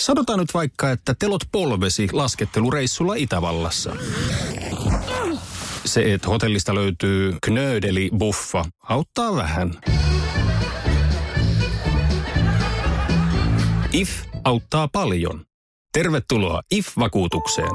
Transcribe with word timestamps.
Sanotaan 0.00 0.38
nyt 0.38 0.54
vaikka, 0.54 0.90
että 0.90 1.14
telot 1.18 1.42
polvesi 1.52 2.08
laskettelureissulla 2.12 3.14
Itävallassa. 3.14 3.96
Se, 5.84 6.14
että 6.14 6.28
hotellista 6.28 6.74
löytyy 6.74 7.36
knöydeli 7.42 8.10
buffa, 8.18 8.64
auttaa 8.88 9.36
vähän. 9.36 9.80
IF 13.92 14.10
auttaa 14.44 14.88
paljon. 14.88 15.44
Tervetuloa 15.92 16.62
IF-vakuutukseen. 16.70 17.70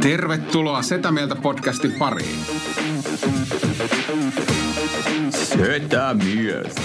Tervetuloa 0.00 0.82
Setä 0.82 1.12
Mieltä 1.12 1.36
podcastin 1.36 1.92
pariin. 1.98 2.73
Setä 5.30 6.14
Mieltä. 6.14 6.82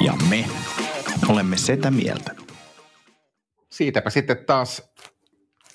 Ja 0.00 0.12
me 0.30 0.44
olemme 1.28 1.56
Setä 1.56 1.90
Mieltä. 1.90 2.34
Siitäpä 3.70 4.10
sitten 4.10 4.36
taas 4.46 4.90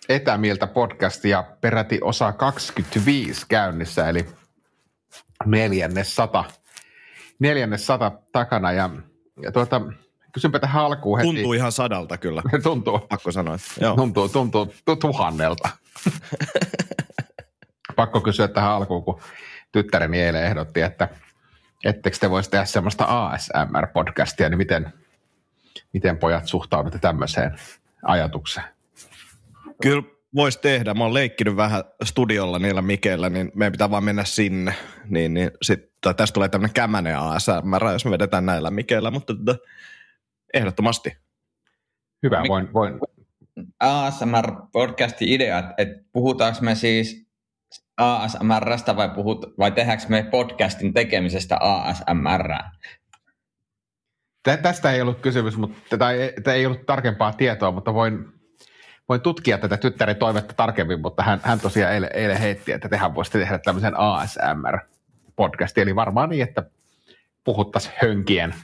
Etämieltä 0.10 0.68
podcast 0.68 1.26
ja 1.26 1.44
peräti 1.62 2.00
osa 2.02 2.32
25 2.34 3.46
käynnissä, 3.50 4.10
eli 4.10 4.26
neljännes 5.46 6.16
sata, 6.16 6.44
neljännes 7.40 7.88
sata 7.88 8.12
takana. 8.32 8.72
Ja, 8.72 8.90
ja 9.42 9.52
tuota, 9.52 9.82
kysynpä 10.32 10.60
tähän 10.60 10.84
alkuun 10.84 11.18
heti. 11.18 11.28
Tuntuu 11.28 11.54
ihan 11.54 11.72
sadalta 11.72 12.18
kyllä. 12.18 12.42
tuntuu. 12.64 13.00
Pakko 13.00 13.32
sanoa. 13.32 13.58
Joo. 13.82 13.96
Tuntuu, 13.96 14.30
tuntuu 14.30 14.68
tuhannelta. 15.02 15.70
Pakko 17.96 18.22
kysyä 18.22 18.48
tähän 18.48 18.72
alkuun, 18.72 19.04
kun 19.04 19.22
tyttäreni 19.72 20.22
eilen 20.22 20.44
ehdotti, 20.44 20.82
että 20.82 21.10
ettekö 21.86 22.18
te 22.20 22.30
voisi 22.30 22.50
tehdä 22.50 22.66
semmoista 22.66 23.06
ASMR-podcastia, 23.06 24.50
niin 24.50 24.58
miten, 24.58 24.94
miten 25.94 26.18
pojat 26.18 26.48
suhtaudutte 26.48 27.00
tämmöiseen 27.00 27.56
ajatukseen? 28.04 28.68
Kyllä 29.82 30.04
voisi 30.36 30.60
tehdä. 30.62 30.94
Mä 30.94 31.04
oon 31.04 31.14
leikkinyt 31.14 31.56
vähän 31.56 31.84
studiolla 32.04 32.60
niillä 32.60 32.82
mikeillä, 32.82 33.30
niin 33.30 33.52
meidän 33.56 33.72
pitää 33.72 33.90
vaan 33.90 34.04
mennä 34.04 34.24
sinne. 34.24 34.76
Niin, 35.10 35.34
niin 35.34 35.52
sit, 35.62 35.92
tästä 36.02 36.34
tulee 36.34 36.50
tämmöinen 36.50 36.74
kämänen 36.74 37.20
ASMR, 37.20 37.92
jos 37.94 38.06
me 38.06 38.12
vedetään 38.12 38.46
näillä 38.46 38.72
mikeillä, 38.72 39.12
mutta 39.12 39.36
tota, 39.36 39.56
ehdottomasti. 40.54 41.18
Hyvä, 42.24 42.44
voin, 42.48 42.74
voin. 42.74 43.00
ASMR-podcastin 43.84 45.28
idea, 45.28 45.60
että, 45.78 46.04
puhutaanko 46.14 46.60
me 46.62 46.76
siis 46.76 47.26
ASMRstä 47.98 48.96
vai, 48.96 49.10
puhut, 49.10 49.54
vai 49.58 49.72
tehdäänkö 49.72 50.04
me 50.10 50.28
podcastin 50.32 50.94
tekemisestä 50.94 51.58
ASMR? 51.60 52.54
Tästä 54.62 54.92
ei 54.92 55.02
ollut 55.02 55.22
kysymys, 55.22 55.58
mutta, 55.58 55.98
tai 55.98 56.22
ei, 56.22 56.34
ei 56.46 56.66
ollut 56.66 56.86
tarkempaa 56.86 57.34
tietoa, 57.34 57.72
mutta 57.72 57.94
voin, 57.94 58.26
voin 59.10 59.22
tutkia 59.22 59.58
tätä 59.58 59.78
tyttären 59.78 60.16
toivetta 60.16 60.54
tarkemmin, 60.54 61.02
mutta 61.02 61.24
hän, 61.24 61.40
hän 61.44 61.60
tosiaan 61.60 61.94
eilen, 61.94 62.10
eilen 62.14 62.38
heitti, 62.38 62.72
että 62.72 62.90
tehän 62.90 63.16
voisitte 63.16 63.40
tehdä 63.40 63.60
tämmöisen 63.60 63.94
ASMR-podcastin, 63.94 65.82
eli 65.82 65.96
varmaan 65.96 66.30
niin, 66.30 66.44
että 66.44 66.64
puhuttaisiin 67.44 67.94
hönkien 68.02 68.56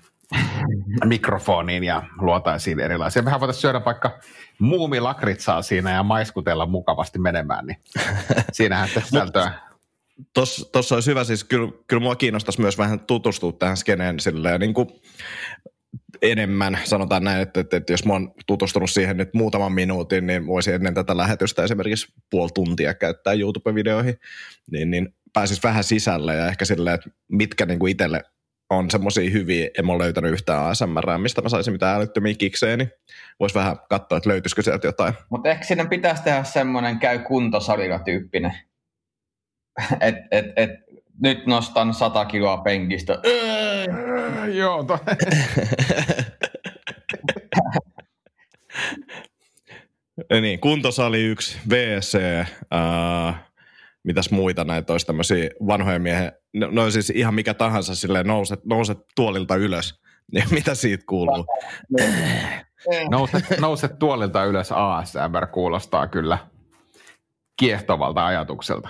mikrofoniin 1.06 1.84
ja 1.84 2.04
luotaisiin 2.22 2.80
erilaisia. 2.80 3.22
Mehän 3.22 3.40
voitaisiin 3.40 3.62
syödä 3.62 3.86
vaikka 3.86 4.20
muumilakritsaa 4.60 5.62
siinä 5.62 5.92
ja 5.92 6.04
maiskutella 6.04 6.66
mukavasti 6.66 7.20
menemään, 7.20 7.66
niin 7.66 7.78
siinähän 8.52 8.88
sitä 8.88 9.02
sisältöä. 9.02 9.52
Tuossa 10.72 10.96
olisi 10.96 11.09
hyvä, 11.09 11.24
siis 11.24 11.44
kyllä, 11.44 11.72
kyllä 11.88 12.04
mua 12.04 12.16
kiinnostaisi 12.16 12.62
myös 12.62 12.78
vähän 12.78 13.00
tutustua 13.00 13.52
tähän 13.52 13.78
skeneen 13.78 14.20
silleen 14.20 14.59
niin 14.59 14.74
kuin 14.74 14.90
enemmän, 16.22 16.80
sanotaan 16.84 17.24
näin, 17.24 17.41
että, 17.41 17.59
että, 17.59 17.78
että 17.78 17.94
jos 17.94 18.06
mä 18.06 18.14
oon 18.14 18.34
tutustunut 18.47 18.90
siihen 18.90 19.18
nyt 19.18 19.34
muutaman 19.34 19.72
minuutin, 19.72 20.28
niin 20.28 20.47
voisi 20.47 20.72
ennen 20.72 20.94
tätä 20.94 21.18
lähetystä 21.18 21.64
esimerkiksi 21.64 22.14
puoli 22.30 22.50
tuntia 22.53 22.94
käyttää 22.94 23.34
YouTube-videoihin, 23.34 24.20
niin, 24.72 24.91
niin 24.91 25.14
pääsis 25.34 25.64
vähän 25.64 25.84
sisälle 25.84 26.36
ja 26.36 26.47
ehkä 26.47 26.66
silleen, 26.66 26.94
että 26.94 27.09
mitkä 27.31 27.66
niin 27.66 27.80
kuin 27.80 27.91
itselle 27.91 28.22
on 28.72 28.92
semmoisia 28.92 29.30
hyviä, 29.32 29.70
en 29.80 29.90
ole 29.90 30.04
löytänyt 30.04 30.32
yhtään 30.32 30.66
ASMR, 30.66 31.18
mistä 31.18 31.42
mä 31.42 31.50
saisin 31.50 31.74
mitään 31.74 31.98
älyttömiä 31.98 32.34
kikseen, 32.34 32.80
niin 32.80 32.92
voisi 33.40 33.56
vähän 33.56 33.76
katsoa, 33.90 34.18
että 34.18 34.30
löytyisikö 34.30 34.62
sieltä 34.62 34.88
jotain. 34.88 35.14
Mutta 35.30 35.50
ehkä 35.50 35.66
sinne 35.66 35.86
pitäisi 35.86 36.24
tehdä 36.24 36.44
semmoinen 36.44 37.00
käy 37.00 37.20
kuntosalilla 37.20 38.00
tyyppinen. 38.00 38.54
et, 40.00 40.16
et, 40.32 40.46
et, 40.56 40.70
nyt 41.22 41.46
nostan 41.46 41.94
100 41.94 42.26
kiloa 42.26 42.58
penkistä. 42.58 43.20
Öö, 43.26 44.48
joo, 44.48 44.84
to... 44.84 45.00
niin, 50.42 50.59
kuntosali 50.59 51.24
1, 51.24 51.58
WC, 51.70 52.20
äh, 52.74 53.36
mitäs 54.03 54.31
muita 54.31 54.63
näitä 54.63 54.94
olisi 54.94 55.06
tämmöisiä 55.06 55.50
vanhoja 55.67 56.00
miehen, 56.00 56.31
no, 56.53 56.67
no 56.72 56.91
siis 56.91 57.09
ihan 57.09 57.35
mikä 57.35 57.53
tahansa 57.53 57.95
silleen 57.95 58.28
nouset, 58.28 58.66
nouset 58.66 58.97
tuolilta 59.16 59.56
ylös, 59.56 60.01
niin 60.34 60.45
mitä 60.51 60.75
siitä 60.75 61.03
kuuluu? 61.09 61.45
nouset, 63.09 63.44
nouset 63.59 64.00
tuolilta 64.00 64.44
ylös 64.44 64.72
ASMR 64.72 65.47
kuulostaa 65.47 66.07
kyllä 66.07 66.38
kiehtovalta 67.59 68.25
ajatukselta. 68.25 68.90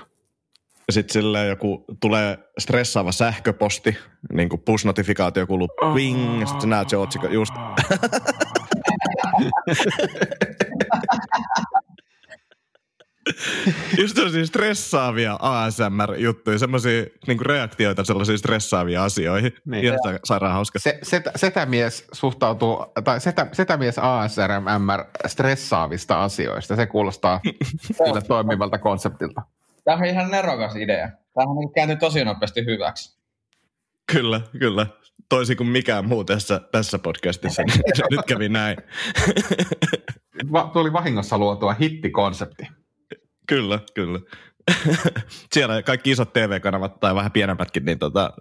Sitten 0.89 1.13
silleen 1.13 1.49
joku 1.49 1.85
tulee 1.99 2.37
stressaava 2.59 3.11
sähköposti, 3.11 3.97
niin 4.33 4.49
kuin 4.49 4.61
push-notifikaatio 4.61 5.47
kuuluu 5.47 5.69
ping, 5.93 6.39
sitten 6.39 6.61
sä 6.61 6.67
näet 6.67 6.89
se 6.89 6.97
otsikko 6.97 7.27
just. 7.27 7.53
Just 14.01 14.15
sellaisia 14.15 14.45
stressaavia 14.45 15.37
ASMR-juttuja, 15.39 16.59
semmoisia 16.59 17.05
niin 17.27 17.45
reaktioita 17.45 18.03
sellaisiin 18.03 18.37
stressaaviin 18.37 18.99
asioihin. 18.99 19.53
Niin. 19.65 19.85
Ihan 19.85 19.99
sairaan 20.23 20.53
hauska. 20.53 20.79
Se, 20.79 20.99
setä, 21.03 21.31
setämies 21.35 22.07
suhtautuu, 22.11 22.85
tai 23.03 23.21
setä, 23.21 23.47
setämies 23.51 23.99
ASMR 23.99 25.05
stressaavista 25.27 26.23
asioista. 26.23 26.75
Se 26.75 26.87
kuulostaa 26.87 27.39
kyllä 28.05 28.21
toimivalta 28.21 28.77
konseptilta. 28.77 29.41
Tämä 29.83 29.97
on 29.97 30.05
ihan 30.05 30.31
nerokas 30.31 30.75
idea. 30.75 31.09
Tämä 31.09 31.51
on 31.51 31.73
käynyt 31.73 31.99
tosi 31.99 32.25
nopeasti 32.25 32.65
hyväksi. 32.65 33.21
Kyllä, 34.11 34.41
kyllä. 34.59 34.87
Toisin 35.29 35.57
kuin 35.57 35.67
mikään 35.67 36.07
muu 36.07 36.23
tässä, 36.23 36.61
tässä 36.71 36.99
podcastissa. 36.99 37.63
Nyt 38.11 38.21
kävi 38.27 38.49
näin. 38.49 38.77
Va, 40.51 40.69
tuli 40.73 40.93
vahingossa 40.93 41.37
luotua 41.37 41.73
hittikonsepti. 41.73 42.80
Kyllä, 43.51 43.79
kyllä. 43.93 44.19
Siellä 45.53 45.83
kaikki 45.83 46.11
isot 46.11 46.33
TV-kanavat 46.33 46.99
tai 46.99 47.15
vähän 47.15 47.31
pienempätkin, 47.31 47.85
niin 47.85 47.99
tota, 47.99 48.33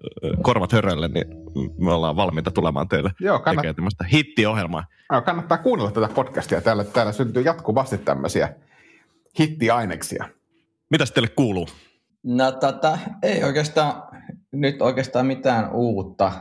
korvat 0.42 0.72
hörölle, 0.72 1.08
niin 1.08 1.24
me 1.78 1.92
ollaan 1.92 2.16
valmiita 2.16 2.50
tulemaan 2.50 2.88
teille 2.88 3.10
Joo, 3.20 3.38
kannat... 3.38 3.62
tekemään 3.62 4.10
hittiohjelmaa. 4.12 4.84
Joo, 5.12 5.22
kannattaa 5.22 5.58
kuunnella 5.58 5.90
tätä 5.90 6.08
podcastia. 6.14 6.60
Täällä, 6.60 6.84
täällä 6.84 7.12
syntyy 7.12 7.42
jatkuvasti 7.42 7.98
tämmöisiä 7.98 8.54
hittiaineksia. 9.40 10.28
Mitäs 10.90 11.12
teille 11.12 11.28
kuuluu? 11.28 11.68
No 12.22 12.52
tota, 12.52 12.98
ei 13.22 13.44
oikeastaan, 13.44 14.02
nyt 14.52 14.82
oikeastaan 14.82 15.26
mitään 15.26 15.72
uutta. 15.72 16.32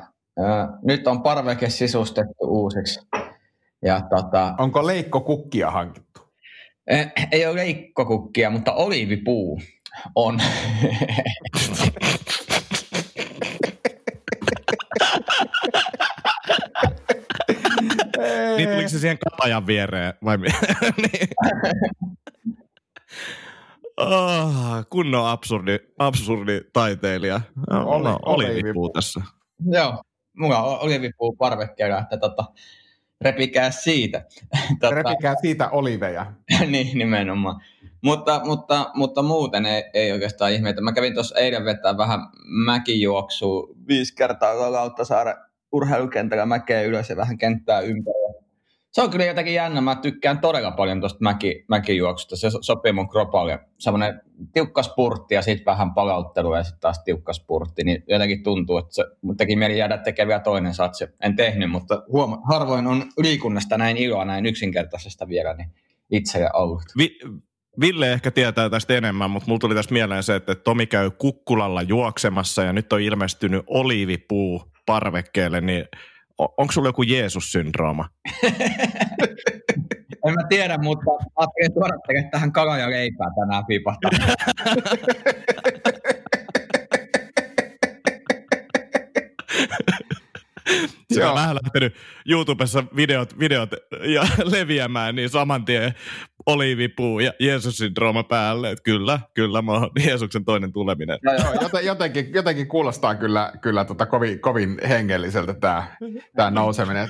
Nyt 0.84 1.07
on 1.07 1.24
parveke 1.24 1.69
sisustettu 1.69 2.46
uusiksi. 2.46 3.00
Ja 3.86 4.01
tota, 4.01 4.56
Onko 4.57 4.88
leikko 4.88 5.22
kukkia 5.22 5.72
hankittu? 5.72 6.19
Ei 7.31 7.45
ole 7.45 7.55
leikkokukkia, 7.55 8.50
mutta 8.50 8.73
oliivipuu 8.73 9.61
on. 10.15 10.39
niin 18.57 18.69
tuliko 18.69 18.89
se 18.89 19.00
siihen 19.00 19.18
katajan 19.19 19.68
viereen? 19.68 20.13
Vai 20.25 20.38
niin. 20.97 21.27
Oh, 23.97 24.51
kunnon 24.89 25.27
absurdi, 25.27 25.80
absurdi 25.97 26.62
taiteilija. 26.74 27.42
Oli, 27.69 28.03
no, 28.03 28.19
oliivipuu 28.25 28.89
tässä. 28.89 29.21
Joo, 29.71 30.03
mulla 30.38 30.63
on 30.63 30.80
olivipuu 30.80 31.35
parvekkeella, 31.35 32.00
että 32.00 32.18
tota, 32.18 32.44
repikää 33.21 33.71
siitä. 33.71 34.25
tota, 34.80 34.95
repikää 34.95 35.36
siitä 35.42 35.69
oliveja. 35.69 36.33
niin, 36.71 36.98
nimenomaan. 36.98 37.62
Mutta, 38.04 38.42
mutta, 38.45 38.92
mutta 38.94 39.21
muuten 39.21 39.66
ei, 39.66 39.83
ei 39.94 40.12
oikeastaan 40.12 40.51
ihmeitä. 40.51 40.81
Mä 40.81 40.92
kävin 40.92 41.13
tuossa 41.13 41.39
eilen 41.39 41.66
vetää 41.66 41.98
vähän 41.98 42.19
mäkijuoksua 42.66 43.68
viisi 43.88 44.16
kertaa 44.16 44.71
Lauttasaaren 44.71 45.36
urheilukentällä 45.71 46.45
mäkeä 46.45 46.81
ylös 46.81 47.10
ja 47.10 47.16
vähän 47.16 47.38
kenttää 47.38 47.80
ympäri. 47.80 48.29
Se 48.91 49.01
on 49.01 49.09
kyllä 49.09 49.25
jotenkin 49.25 49.53
jännä. 49.53 49.81
Mä 49.81 49.95
tykkään 49.95 50.39
todella 50.39 50.71
paljon 50.71 51.00
tuosta 51.00 51.19
mäki, 51.21 51.65
mäkijuoksusta. 51.68 52.36
Se 52.36 52.47
sopii 52.62 52.91
mun 52.91 53.09
kropalle. 53.09 53.59
Semmoinen 53.77 54.21
tiukka 54.53 54.83
spurtti 54.83 55.36
ja 55.36 55.41
sitten 55.41 55.65
vähän 55.65 55.94
palauttelua 55.94 56.57
ja 56.57 56.63
sitten 56.63 56.81
taas 56.81 57.03
tiukka 57.03 57.33
spurtti. 57.33 57.83
Niin 57.83 58.03
jotenkin 58.07 58.44
tuntuu, 58.44 58.77
että 58.77 58.94
se 58.94 59.03
teki 59.38 59.56
mieli 59.56 59.77
jäädä 59.77 59.97
tekemään 59.97 60.27
vielä 60.27 60.41
toinen 60.41 60.74
satsi. 60.74 61.06
En 61.21 61.36
tehnyt, 61.36 61.71
mutta 61.71 62.03
huoma, 62.12 62.41
harvoin 62.50 62.88
on 62.88 63.03
liikunnasta 63.18 63.77
näin 63.77 63.97
iloa 63.97 64.25
näin 64.25 64.45
yksinkertaisesta 64.45 65.27
vielä 65.27 65.53
niin 65.53 65.69
itse 66.12 66.39
ja 66.39 66.50
ollut. 66.53 66.83
Vi- 66.97 67.18
Ville 67.80 68.13
ehkä 68.13 68.31
tietää 68.31 68.69
tästä 68.69 68.94
enemmän, 68.94 69.31
mutta 69.31 69.47
mulla 69.47 69.59
tuli 69.59 69.75
tästä 69.75 69.94
mieleen 69.94 70.24
se, 70.24 70.35
että 70.35 70.56
Tomi 70.56 70.85
käy 70.85 71.12
kukkulalla 71.12 71.81
juoksemassa 71.81 72.63
ja 72.63 72.74
nyt 72.74 72.94
on 72.94 73.01
ilmestynyt 73.01 73.63
oliivipuu 73.68 74.63
parvekkeelle, 74.85 75.62
niin 75.62 75.85
onko 76.39 76.71
sulla 76.71 76.89
joku 76.89 77.03
Jeesus-syndrooma? 77.03 78.09
en 80.25 80.33
mä 80.33 80.47
tiedä, 80.50 80.77
mutta 80.77 81.12
ajattelin 81.36 81.74
tuoda 81.74 81.94
tähän 82.31 82.51
kalaa 82.51 82.77
ja 82.77 82.89
leipää 82.89 83.27
tänään 83.36 83.65
piipahtaa. 83.65 84.12
Se 91.13 91.25
on 91.25 91.36
vähän 91.36 91.56
lähtenyt 91.63 91.95
YouTubessa 92.30 92.83
videot, 92.95 93.39
videot 93.39 93.69
ja 94.13 94.24
leviämään, 94.56 95.16
niin 95.16 95.30
saman 95.30 95.66
tien 95.66 95.94
oliivipuu 96.45 97.19
ja 97.19 97.33
Jeesus-syndrooma 97.39 98.24
päälle. 98.24 98.71
Että 98.71 98.83
kyllä, 98.83 99.19
kyllä, 99.33 99.62
mä 99.62 99.71
oon 99.71 99.89
Jeesuksen 100.06 100.45
toinen 100.45 100.71
tuleminen. 100.71 101.19
No, 101.24 101.31
joo, 101.33 101.81
jotenkin, 101.81 102.33
jotenkin 102.33 102.68
kuulostaa 102.68 103.16
kyllä, 103.16 103.51
kyllä 103.62 103.86
tota 103.86 104.06
kovin, 104.06 104.39
kovin 104.39 104.77
hengelliseltä 104.89 105.54
tämä 105.54 105.88
tää 106.36 106.51
nouseminen. 106.51 107.10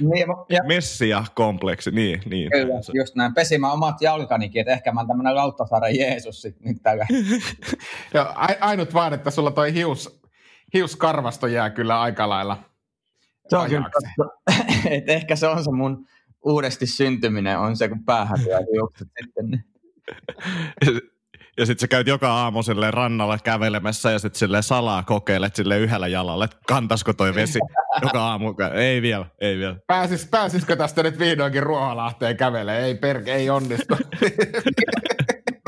Niin, 0.00 0.26
ja... 0.48 0.62
Messia-kompleksi, 0.66 1.90
niin. 1.90 2.22
niin. 2.26 2.50
Kyllä, 2.50 2.74
just 2.94 3.14
näin. 3.14 3.34
Pesimään 3.34 3.72
omat 3.72 4.00
jalkanikin, 4.00 4.60
että 4.60 4.72
ehkä 4.72 4.92
mä 4.92 5.00
oon 5.00 5.08
tämmönen 5.08 5.34
Lauttasaaren 5.34 5.98
Jeesus 5.98 6.42
sit 6.42 6.60
nyt 6.60 6.76
tällä. 6.82 7.06
Joo, 8.14 8.26
ainut 8.60 8.94
vaan, 8.94 9.14
että 9.14 9.30
sulla 9.30 9.50
toi 9.50 9.74
hius, 9.74 10.19
hiuskarvasto 10.74 11.46
jää 11.46 11.70
kyllä 11.70 12.00
aika 12.00 12.28
lailla 12.28 12.70
se 13.50 13.56
on 13.56 13.68
kyllä, 13.68 13.90
että 14.96 15.12
ehkä 15.12 15.36
se 15.36 15.46
on 15.46 15.64
se 15.64 15.70
mun 15.70 16.06
uudesti 16.44 16.86
syntyminen, 16.86 17.58
on 17.58 17.76
se 17.76 17.88
kun 17.88 18.04
päähän 18.04 18.38
juokset 18.74 19.08
sitten. 19.22 19.50
Niin. 19.50 19.64
Ja 21.58 21.66
sitten 21.66 21.80
sä 21.80 21.88
käyt 21.88 22.06
joka 22.06 22.32
aamu 22.32 22.62
sille 22.62 22.90
rannalla 22.90 23.38
kävelemässä 23.38 24.10
ja 24.10 24.18
sitten 24.18 24.38
sille 24.38 24.62
salaa 24.62 25.02
kokeilet 25.02 25.56
sille 25.56 25.78
yhdellä 25.78 26.08
jalalla, 26.08 26.44
että 26.44 26.56
kantasko 26.66 27.12
toi 27.12 27.34
vesi 27.34 27.58
joka 28.02 28.22
aamu. 28.22 28.54
Ei 28.74 29.02
vielä, 29.02 29.26
ei 29.40 29.58
vielä. 29.58 29.76
Pääsis, 29.86 30.26
pääsisikö 30.26 30.76
tästä 30.76 31.02
nyt 31.02 31.18
vihdoinkin 31.18 31.62
Ruoholahteen 31.62 32.36
kävelee? 32.36 32.84
Ei 32.84 32.94
perke, 32.94 33.34
ei 33.34 33.50
onnistu. 33.50 33.96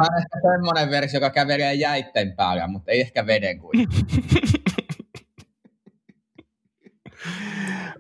Mä 0.00 0.06
ehkä 0.18 0.38
semmoinen 0.52 0.90
versio, 0.90 1.16
joka 1.20 1.30
kävelee 1.30 1.74
jäitten 1.74 2.36
päällä, 2.36 2.66
mutta 2.66 2.92
ei 2.92 3.00
ehkä 3.00 3.26
veden 3.26 3.58
kuin. 3.58 3.88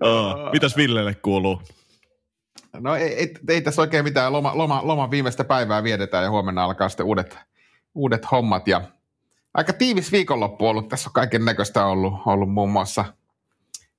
Oh, 0.00 0.52
mitäs 0.52 0.76
Villelle 0.76 1.14
kuuluu? 1.14 1.62
No 2.80 2.96
ei, 2.96 3.14
ei, 3.14 3.34
ei 3.48 3.62
tässä 3.62 3.82
oikein 3.82 4.04
mitään. 4.04 4.32
Loma, 4.32 4.52
loma, 4.54 4.80
loma 4.84 5.10
viimeistä 5.10 5.44
päivää 5.44 5.82
viedetään 5.82 6.24
ja 6.24 6.30
huomenna 6.30 6.64
alkaa 6.64 6.88
sitten 6.88 7.06
uudet, 7.06 7.38
uudet 7.94 8.30
hommat. 8.30 8.68
Ja 8.68 8.80
aika 9.54 9.72
tiivis 9.72 10.12
viikonloppu 10.12 10.66
ollut. 10.66 10.88
Tässä 10.88 11.08
on 11.08 11.12
kaiken 11.12 11.44
näköistä 11.44 11.86
ollut, 11.86 12.14
ollut 12.26 12.52
muun 12.52 12.70
muassa 12.70 13.04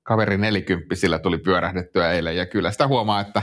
kaveri 0.02 0.38
nelikymppisillä 0.38 1.18
tuli 1.18 1.38
pyörähdettyä 1.38 2.12
eilen. 2.12 2.36
Ja 2.36 2.46
kyllä 2.46 2.70
sitä 2.70 2.86
huomaa, 2.86 3.20
että 3.20 3.42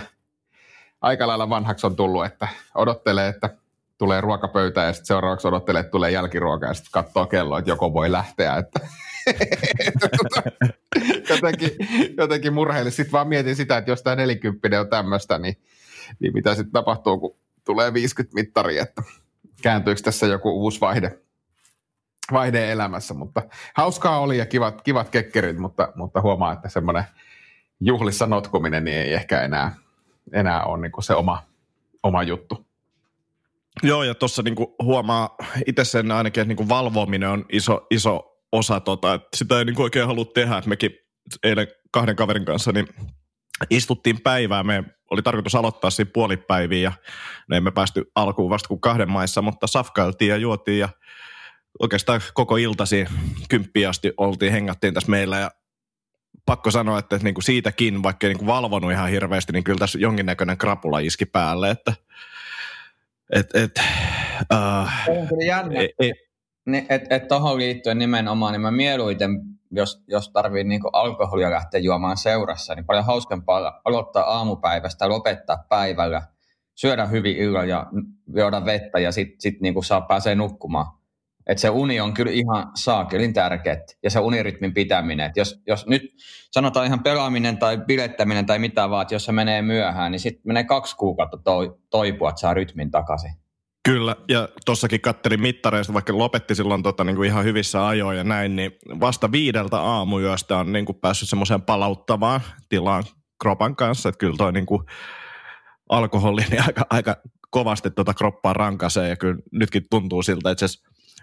aika 1.01 1.27
lailla 1.27 1.49
vanhaksi 1.49 1.87
on 1.87 1.95
tullut, 1.95 2.25
että 2.25 2.47
odottelee, 2.75 3.27
että 3.27 3.49
tulee 3.97 4.21
ruokapöytä 4.21 4.81
ja 4.81 4.93
sitten 4.93 5.07
seuraavaksi 5.07 5.47
odottelee, 5.47 5.79
että 5.79 5.91
tulee 5.91 6.11
jälkiruoka 6.11 6.65
ja 6.65 6.73
sitten 6.73 6.91
katsoo 6.91 7.25
kelloa, 7.25 7.59
että 7.59 7.71
joko 7.71 7.93
voi 7.93 8.11
lähteä. 8.11 8.55
Että, 8.55 8.79
että 9.87 10.09
tota, 10.17 10.41
jotenkin, 11.41 11.71
jotenkin 12.17 12.53
murheille. 12.53 12.91
Sitten 12.91 13.11
vaan 13.11 13.27
mietin 13.27 13.55
sitä, 13.55 13.77
että 13.77 13.91
jos 13.91 14.03
tämä 14.03 14.15
40 14.15 14.81
on 14.81 14.89
tämmöistä, 14.89 15.37
niin, 15.37 15.57
niin 16.19 16.33
mitä 16.33 16.55
sitten 16.55 16.71
tapahtuu, 16.71 17.19
kun 17.19 17.37
tulee 17.65 17.93
50 17.93 18.35
mittari, 18.35 18.77
että 18.77 19.03
kääntyykö 19.61 20.01
tässä 20.01 20.27
joku 20.27 20.49
uusi 20.49 20.81
vaihde, 20.81 21.19
vaihde 22.31 22.71
elämässä. 22.71 23.13
Mutta 23.13 23.41
hauskaa 23.73 24.19
oli 24.19 24.37
ja 24.37 24.45
kivat, 24.45 24.81
kivat 24.81 25.09
kekkerit, 25.09 25.57
mutta, 25.57 25.91
mutta 25.95 26.21
huomaa, 26.21 26.53
että 26.53 26.69
semmoinen 26.69 27.03
juhlissa 27.79 28.27
notkuminen 28.27 28.83
niin 28.83 28.97
ei 28.97 29.13
ehkä 29.13 29.41
enää, 29.41 29.75
enää 30.33 30.63
ole 30.63 30.81
niin 30.81 30.91
se 31.03 31.13
oma, 31.13 31.43
oma 32.03 32.23
juttu. 32.23 32.65
Joo, 33.83 34.03
ja 34.03 34.15
tuossa 34.15 34.41
niinku 34.41 34.75
huomaa 34.83 35.35
itse 35.67 35.85
sen 35.85 36.11
ainakin, 36.11 36.41
että 36.41 36.47
niinku 36.47 36.69
valvominen 36.69 37.29
on 37.29 37.45
iso, 37.49 37.87
iso 37.91 38.31
osa 38.51 38.79
tota, 38.79 39.13
että 39.13 39.27
sitä 39.35 39.59
ei 39.59 39.65
niinku 39.65 39.81
oikein 39.81 40.07
halua 40.07 40.25
tehdä, 40.25 40.57
että 40.57 40.69
mekin 40.69 40.91
eilen 41.43 41.67
kahden 41.91 42.15
kaverin 42.15 42.45
kanssa 42.45 42.71
niin 42.71 42.87
istuttiin 43.69 44.21
päivää, 44.21 44.63
me 44.63 44.83
oli 45.11 45.21
tarkoitus 45.21 45.55
aloittaa 45.55 45.89
siinä 45.89 46.11
puolipäiviä 46.13 46.81
ja 46.81 46.91
me 47.47 47.57
emme 47.57 47.71
päästy 47.71 48.11
alkuun 48.15 48.49
vasta 48.49 48.67
kuin 48.67 48.81
kahden 48.81 49.11
maissa, 49.11 49.41
mutta 49.41 49.67
safkailtiin 49.67 50.29
ja 50.29 50.37
juotiin 50.37 50.79
ja 50.79 50.89
oikeastaan 51.79 52.21
koko 52.33 52.57
iltasi 52.57 53.05
kymppiä 53.49 53.89
asti 53.89 54.13
oltiin, 54.17 54.51
hengattiin 54.51 54.93
tässä 54.93 55.11
meillä 55.11 55.39
ja 55.39 55.51
pakko 56.45 56.71
sanoa, 56.71 56.99
että, 56.99 57.15
että 57.15 57.23
niin 57.23 57.33
kuin 57.33 57.43
siitäkin, 57.43 58.03
vaikka 58.03 58.27
niin 58.27 58.37
kuin 58.37 58.47
valvonut 58.47 58.91
ihan 58.91 59.09
hirveästi, 59.09 59.53
niin 59.53 59.63
kyllä 59.63 59.79
tässä 59.79 59.99
jonkinnäköinen 59.99 60.57
krapula 60.57 60.99
iski 60.99 61.25
päälle, 61.25 61.69
että 61.69 61.93
et, 63.31 63.55
et, 63.55 63.71
uh, 64.53 65.17
on 65.19 65.27
kyllä 65.27 65.45
jännä. 65.45 65.79
Ei, 65.79 65.93
ei. 65.99 66.13
Niin, 66.65 66.85
et, 66.89 67.01
et 67.09 67.27
tohon 67.27 67.57
liittyen 67.57 67.97
nimenomaan, 67.97 68.51
niin 68.51 68.61
mä 68.61 68.71
mieluiten, 68.71 69.31
jos, 69.71 70.03
jos 70.07 70.29
tarvii 70.29 70.63
niinku 70.63 70.89
alkoholia 70.93 71.51
lähteä 71.51 71.79
juomaan 71.79 72.17
seurassa, 72.17 72.75
niin 72.75 72.85
paljon 72.85 73.05
hauskempaa 73.05 73.81
aloittaa 73.85 74.23
aamupäivästä, 74.23 75.09
lopettaa 75.09 75.65
päivällä, 75.69 76.21
syödä 76.75 77.05
hyvin 77.05 77.37
illalla 77.37 77.65
ja 77.65 77.87
juoda 78.35 78.65
vettä 78.65 78.99
ja 78.99 79.11
sitten 79.11 79.41
sit 79.41 79.61
niinku 79.61 79.81
saa 79.81 80.01
pääsee 80.01 80.35
nukkumaan. 80.35 81.01
Et 81.47 81.57
se 81.57 81.69
uni 81.69 81.99
on 81.99 82.13
kyllä 82.13 82.31
ihan 82.31 82.71
saakelin 82.75 83.33
tärkeä 83.33 83.77
ja 84.03 84.09
se 84.09 84.19
unirytmin 84.19 84.73
pitäminen. 84.73 85.25
Et 85.25 85.37
jos, 85.37 85.61
jos 85.67 85.87
nyt 85.87 86.01
sanotaan 86.51 86.85
ihan 86.85 87.03
pelaaminen 87.03 87.57
tai 87.57 87.77
bilettäminen 87.77 88.45
tai 88.45 88.59
mitä 88.59 88.89
vaan, 88.89 89.01
että 89.01 89.15
jos 89.15 89.25
se 89.25 89.31
menee 89.31 89.61
myöhään, 89.61 90.11
niin 90.11 90.19
sitten 90.19 90.41
menee 90.45 90.63
kaksi 90.63 90.95
kuukautta 90.95 91.37
toi, 91.37 91.77
toipua, 91.89 92.29
että 92.29 92.41
saa 92.41 92.53
rytmin 92.53 92.91
takaisin. 92.91 93.40
Kyllä, 93.85 94.15
ja 94.29 94.49
tuossakin 94.65 95.01
kattelin 95.01 95.41
mittareista, 95.41 95.93
vaikka 95.93 96.17
lopetti 96.17 96.55
silloin 96.55 96.83
tota, 96.83 97.03
niin 97.03 97.15
kuin 97.15 97.27
ihan 97.27 97.43
hyvissä 97.43 97.87
ajoin 97.87 98.17
ja 98.17 98.23
näin, 98.23 98.55
niin 98.55 98.71
vasta 98.99 99.31
viideltä 99.31 99.81
aamuyöstä 99.81 100.57
on 100.57 100.71
niin 100.71 100.85
kuin 100.85 100.97
päässyt 101.01 101.29
semmoiseen 101.29 101.61
palauttavaan 101.61 102.41
tilaan 102.69 103.03
kropan 103.41 103.75
kanssa, 103.75 104.09
että 104.09 104.19
kyllä 104.19 104.37
toi 104.37 104.53
niin 104.53 104.65
kuin 104.65 104.83
alkoholi 105.89 106.41
niin 106.49 106.63
aika, 106.67 106.85
aika 106.89 107.15
kovasti 107.51 107.91
tuota 107.91 108.13
kroppaa 108.13 108.53
rankasee 108.53 109.09
ja 109.09 109.15
kyllä 109.15 109.37
nytkin 109.51 109.85
tuntuu 109.89 110.23
siltä, 110.23 110.51
että 110.51 110.67
se 110.67 110.79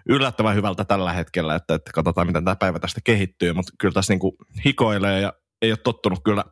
yllättävän 0.09 0.57
hyvältä 0.57 0.85
tällä 0.85 1.13
hetkellä, 1.13 1.55
että, 1.55 1.75
että 1.75 1.91
katsotaan 1.95 2.27
miten 2.27 2.45
tämä 2.45 2.57
päivä 2.57 2.79
tästä 2.79 3.01
kehittyy, 3.05 3.53
mutta 3.53 3.73
kyllä 3.79 3.95
tässä 3.95 4.13
niin 4.13 4.21
kuin 4.21 4.37
hikoilee 4.65 5.21
ja 5.21 5.33
ei 5.63 5.73
ole 5.73 5.79
tottunut 5.85 6.21
kyllä 6.25 6.45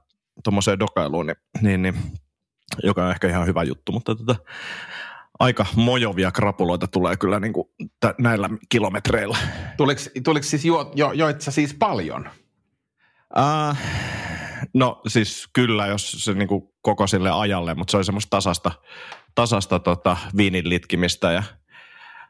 tuommoiseen 0.44 0.78
dokailuun, 0.78 1.26
niin, 1.26 1.36
niin, 1.60 1.82
niin, 1.82 1.94
joka 2.82 3.04
on 3.04 3.10
ehkä 3.10 3.28
ihan 3.28 3.46
hyvä 3.46 3.62
juttu, 3.62 3.92
mutta 3.92 4.14
tota, 4.14 4.36
aika 5.38 5.66
mojovia 5.76 6.32
krapuloita 6.32 6.86
tulee 6.86 7.16
kyllä 7.16 7.40
niin 7.40 7.52
kuin 7.52 7.68
t- 8.00 8.18
näillä 8.18 8.50
kilometreillä. 8.68 9.36
Tuliko, 9.76 10.00
tuliko 10.24 10.44
siis 10.44 10.64
jo, 10.64 10.92
jo, 10.94 11.12
joit 11.12 11.40
siis 11.40 11.74
paljon? 11.74 12.30
Uh, 13.38 13.76
no 14.74 15.00
siis 15.06 15.48
kyllä, 15.52 15.86
jos 15.86 16.12
se 16.12 16.34
niin 16.34 16.48
kuin 16.48 16.62
koko 16.82 17.06
sille 17.06 17.30
ajalle, 17.30 17.74
mutta 17.74 17.90
se 17.90 17.96
oli 17.96 18.04
semmoista 18.04 18.30
tasasta, 18.30 18.72
tasasta 19.34 19.78
tota, 19.78 20.16
viinin 20.36 20.68
litkimistä 20.68 21.32
ja 21.32 21.42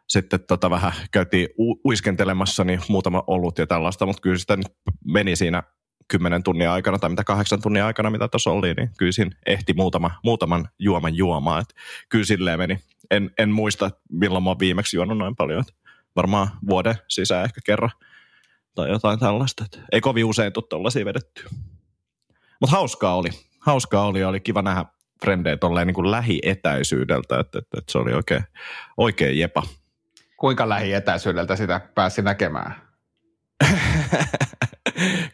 sitten 0.08 0.40
tota 0.48 0.70
vähän 0.70 0.92
käytiin 1.10 1.48
u- 1.58 1.80
uiskentelemassa 1.88 2.64
niin 2.64 2.80
muutama 2.88 3.24
ollut 3.26 3.58
ja 3.58 3.66
tällaista, 3.66 4.06
mutta 4.06 4.22
kyllä 4.22 4.38
sitä 4.38 4.56
nyt 4.56 4.68
meni 5.04 5.36
siinä 5.36 5.62
kymmenen 6.08 6.42
tunnin 6.42 6.68
aikana 6.68 6.98
tai 6.98 7.10
mitä 7.10 7.24
kahdeksan 7.24 7.62
tunnin 7.62 7.82
aikana, 7.82 8.10
mitä 8.10 8.28
tuossa 8.28 8.50
oli, 8.50 8.74
niin 8.74 8.90
kyllä 8.98 9.12
siinä 9.12 9.30
ehti 9.46 9.72
muutama, 9.72 10.10
muutaman 10.24 10.68
juoman 10.78 11.14
juomaan. 11.14 11.60
Et 11.60 11.74
kyllä 12.08 12.24
silleen 12.24 12.58
meni. 12.58 12.78
En, 13.10 13.30
en 13.38 13.50
muista, 13.50 13.90
milloin 14.10 14.44
mä 14.44 14.50
oon 14.50 14.58
viimeksi 14.58 14.96
juonut 14.96 15.18
noin 15.18 15.36
paljon. 15.36 15.64
Varmaan 16.16 16.48
vuoden 16.68 16.94
sisään 17.08 17.44
ehkä 17.44 17.60
kerran 17.64 17.90
tai 18.74 18.88
jotain 18.90 19.18
tällaista. 19.18 19.64
Et 19.64 19.80
ei 19.92 20.00
kovin 20.00 20.24
usein 20.24 20.52
tule 20.52 20.64
tuollaisia 20.68 21.04
vedettyä. 21.04 21.50
Mutta 22.60 22.76
hauskaa 22.76 23.16
oli. 23.16 23.28
Hauskaa 23.60 24.06
oli 24.06 24.20
ja 24.20 24.28
oli 24.28 24.40
kiva 24.40 24.62
nähdä 24.62 24.84
frendejä 25.24 25.56
tolleen 25.56 25.86
niin 25.86 25.94
kuin 25.94 26.10
lähietäisyydeltä, 26.10 27.38
että, 27.40 27.58
että, 27.58 27.78
että 27.78 27.92
se 27.92 27.98
oli 27.98 28.12
oikein, 28.12 28.44
oikein 28.96 29.38
jepa. 29.38 29.62
Kuinka 30.36 30.68
lähietäisyydeltä 30.68 31.56
sitä 31.56 31.80
pääsi 31.94 32.22
näkemään? 32.22 32.74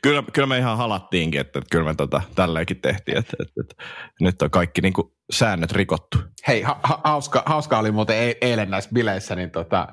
kyllä, 0.02 0.23
kyllä 0.33 0.47
me 0.47 0.59
ihan 0.59 0.76
halattiinkin, 0.76 1.40
että, 1.40 1.59
että 1.59 1.69
kyllä 1.71 1.85
me 1.85 1.95
tota, 1.95 2.23
tälleenkin 2.35 2.81
tehtiin, 2.81 3.19
että, 3.19 3.37
että, 3.40 3.61
että 3.61 3.75
nyt 4.21 4.42
on 4.42 4.50
kaikki 4.50 4.81
niin 4.81 4.92
kuin, 4.92 5.12
säännöt 5.33 5.73
rikottu. 5.73 6.19
Hei, 6.49 6.62
ha- 6.62 6.81
ha- 6.83 7.00
hauska, 7.04 7.42
hauska 7.47 7.78
oli 7.78 7.90
muuten 7.90 8.16
e- 8.16 8.37
eilen 8.40 8.71
näissä 8.71 8.90
bileissä, 8.95 9.37
niin 9.37 9.50
tota, 9.50 9.88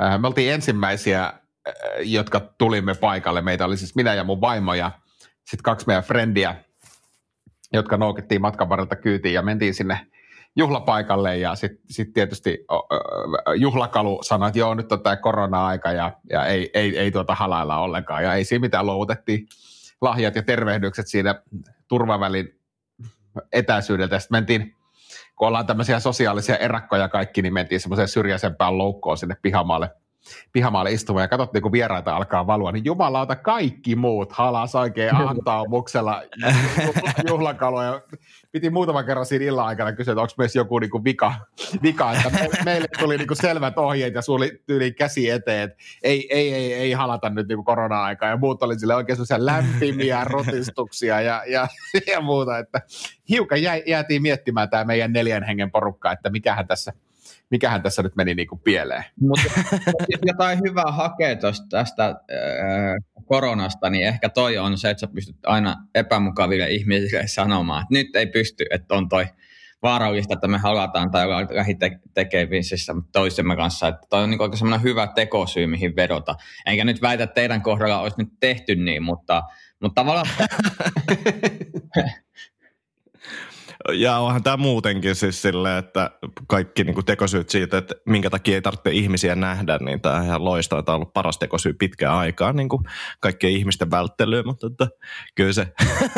äh, 0.00 0.20
me 0.20 0.26
oltiin 0.26 0.52
ensimmäisiä, 0.52 1.24
äh, 1.24 1.34
jotka 2.00 2.40
tulimme 2.40 2.94
paikalle. 2.94 3.40
Meitä 3.40 3.64
oli 3.64 3.76
siis 3.76 3.94
minä 3.94 4.14
ja 4.14 4.24
mun 4.24 4.40
vaimo 4.40 4.74
ja 4.74 4.90
sitten 5.38 5.62
kaksi 5.62 5.86
meidän 5.86 6.04
frendiä, 6.04 6.56
jotka 7.72 7.96
noukittiin 7.96 8.40
matkan 8.40 8.68
varrelta 8.68 8.96
kyytiin 8.96 9.34
ja 9.34 9.42
mentiin 9.42 9.74
sinne 9.74 10.06
juhlapaikalle 10.56 11.38
ja 11.38 11.54
sitten 11.54 11.84
sit 11.90 12.12
tietysti 12.12 12.58
juhlakalu 13.56 14.22
sanoi, 14.22 14.48
että 14.48 14.58
joo, 14.58 14.74
nyt 14.74 14.92
on 14.92 15.02
tämä 15.02 15.16
korona-aika 15.16 15.92
ja, 15.92 16.12
ja 16.30 16.46
ei, 16.46 16.70
ei, 16.74 16.98
ei 16.98 17.10
tuota 17.10 17.34
halailla 17.34 17.78
ollenkaan 17.78 18.24
ja 18.24 18.34
ei 18.34 18.44
siinä 18.44 18.60
mitään 18.60 18.86
luovutettiin 18.86 19.46
lahjat 20.00 20.36
ja 20.36 20.42
tervehdykset 20.42 21.06
siinä 21.06 21.42
turvavälin 21.88 22.60
etäisyydeltä. 23.52 24.18
Sitten 24.18 24.36
mentiin, 24.36 24.76
kun 25.36 25.48
ollaan 25.48 25.66
tämmöisiä 25.66 26.00
sosiaalisia 26.00 26.56
erakkoja 26.56 27.08
kaikki, 27.08 27.42
niin 27.42 27.54
mentiin 27.54 27.80
semmoiseen 27.80 28.08
syrjäisempään 28.08 28.78
loukkoon 28.78 29.18
sinne 29.18 29.36
pihamaalle– 29.42 29.90
pihamaalle 30.52 30.92
istumaan 30.92 31.24
ja 31.24 31.28
katsottiin, 31.28 31.62
kun 31.62 31.72
vieraita 31.72 32.16
alkaa 32.16 32.46
valua, 32.46 32.72
niin 32.72 32.84
jumalauta 32.84 33.36
kaikki 33.36 33.96
muut 33.96 34.32
halas 34.32 34.74
oikein 34.74 35.14
antaumuksella 35.14 36.22
juhlakaloja. 37.28 38.00
Piti 38.52 38.70
muutaman 38.70 39.04
kerran 39.04 39.26
siinä 39.26 39.44
illan 39.44 39.66
aikana 39.66 39.92
kysyä, 39.92 40.12
että 40.12 40.20
onko 40.20 40.32
meissä 40.38 40.58
joku 40.58 40.78
niinku 40.78 41.04
vika, 41.04 41.34
vika, 41.82 42.12
että 42.12 42.30
me, 42.30 42.48
meille 42.64 42.88
tuli 42.98 43.16
niinku 43.16 43.34
selvät 43.34 43.78
ohjeet 43.78 44.14
ja 44.14 44.22
suuli 44.22 44.62
tyyli 44.66 44.92
käsi 44.92 45.30
eteen, 45.30 45.62
että 45.62 45.84
ei, 46.02 46.34
ei, 46.34 46.54
ei, 46.54 46.72
ei 46.72 46.92
halata 46.92 47.30
nyt 47.30 47.48
niinku 47.48 47.64
korona-aikaa 47.64 48.28
ja 48.28 48.36
muut 48.36 48.62
oli 48.62 48.78
sille 48.78 48.94
oikein 48.94 49.16
sellaisia 49.16 49.46
lämpimiä 49.46 50.24
rotistuksia 50.24 51.20
ja, 51.20 51.42
ja, 51.46 51.68
ja 52.12 52.20
muuta, 52.20 52.58
että 52.58 52.80
hiukan 53.28 53.62
jä, 53.62 53.76
jäätiin 53.86 54.22
miettimään 54.22 54.70
tämä 54.70 54.84
meidän 54.84 55.12
neljän 55.12 55.42
hengen 55.42 55.70
porukka, 55.70 56.12
että 56.12 56.30
mikähän 56.30 56.66
tässä– 56.66 56.92
mikähän 57.50 57.82
tässä 57.82 58.02
nyt 58.02 58.16
meni 58.16 58.34
niin 58.34 58.48
kuin 58.48 58.60
pieleen. 58.60 59.04
Mutta 59.20 59.50
jotain 60.26 60.58
hyvää 60.68 60.92
hakea 60.92 61.36
tosta, 61.36 61.66
tästä 61.70 62.06
äh, 62.06 62.14
koronasta, 63.24 63.90
niin 63.90 64.06
ehkä 64.06 64.28
toi 64.28 64.58
on 64.58 64.78
se, 64.78 64.90
että 64.90 65.00
sä 65.00 65.06
pystyt 65.14 65.36
aina 65.46 65.76
epämukaville 65.94 66.70
ihmisille 66.70 67.26
sanomaan, 67.26 67.82
että 67.82 67.94
nyt 67.94 68.16
ei 68.16 68.26
pysty, 68.26 68.64
että 68.70 68.94
on 68.94 69.08
toi 69.08 69.26
vaarallista, 69.82 70.34
että 70.34 70.48
me 70.48 70.58
halataan 70.58 71.10
tai 71.10 71.24
ollaan 71.24 71.48
lähitekevisissä 71.50 72.94
toisemme 73.12 73.56
kanssa. 73.56 73.88
Että 73.88 74.06
toi 74.10 74.22
on 74.22 74.30
niin 74.30 74.42
oikein 74.42 74.58
semmoinen 74.58 74.82
hyvä 74.82 75.06
tekosyy, 75.06 75.66
mihin 75.66 75.96
vedota. 75.96 76.34
Enkä 76.66 76.84
nyt 76.84 77.02
väitä, 77.02 77.24
että 77.24 77.34
teidän 77.34 77.62
kohdalla 77.62 78.00
olisi 78.00 78.16
nyt 78.18 78.28
tehty 78.40 78.76
niin, 78.76 79.02
mutta, 79.02 79.42
mutta 79.80 80.00
tavallaan 80.00 80.26
Ja 83.92 84.18
onhan 84.18 84.42
tämä 84.42 84.56
muutenkin 84.56 85.14
siis 85.14 85.42
silleen, 85.42 85.78
että 85.78 86.10
kaikki 86.46 86.84
niin 86.84 86.94
kuin 86.94 87.04
tekosyyt 87.04 87.48
siitä, 87.48 87.78
että 87.78 87.94
minkä 88.06 88.30
takia 88.30 88.54
ei 88.54 88.62
tarvitse 88.62 88.90
ihmisiä 88.90 89.34
nähdä, 89.34 89.78
niin 89.78 90.00
tämä 90.00 90.16
on 90.16 90.24
ihan 90.24 90.44
loistava. 90.44 90.82
Tämä 90.82 90.94
on 90.94 91.00
ollut 91.00 91.12
paras 91.12 91.38
tekosyy 91.38 91.72
pitkään 91.72 92.14
aikaa 92.14 92.52
niin 92.52 92.68
kuin 92.68 92.82
kaikkien 93.20 93.52
ihmisten 93.52 93.90
välttelyyn, 93.90 94.46
mutta 94.46 94.66
että, 94.66 94.88
kyllä 95.34 95.52
se. 95.52 95.66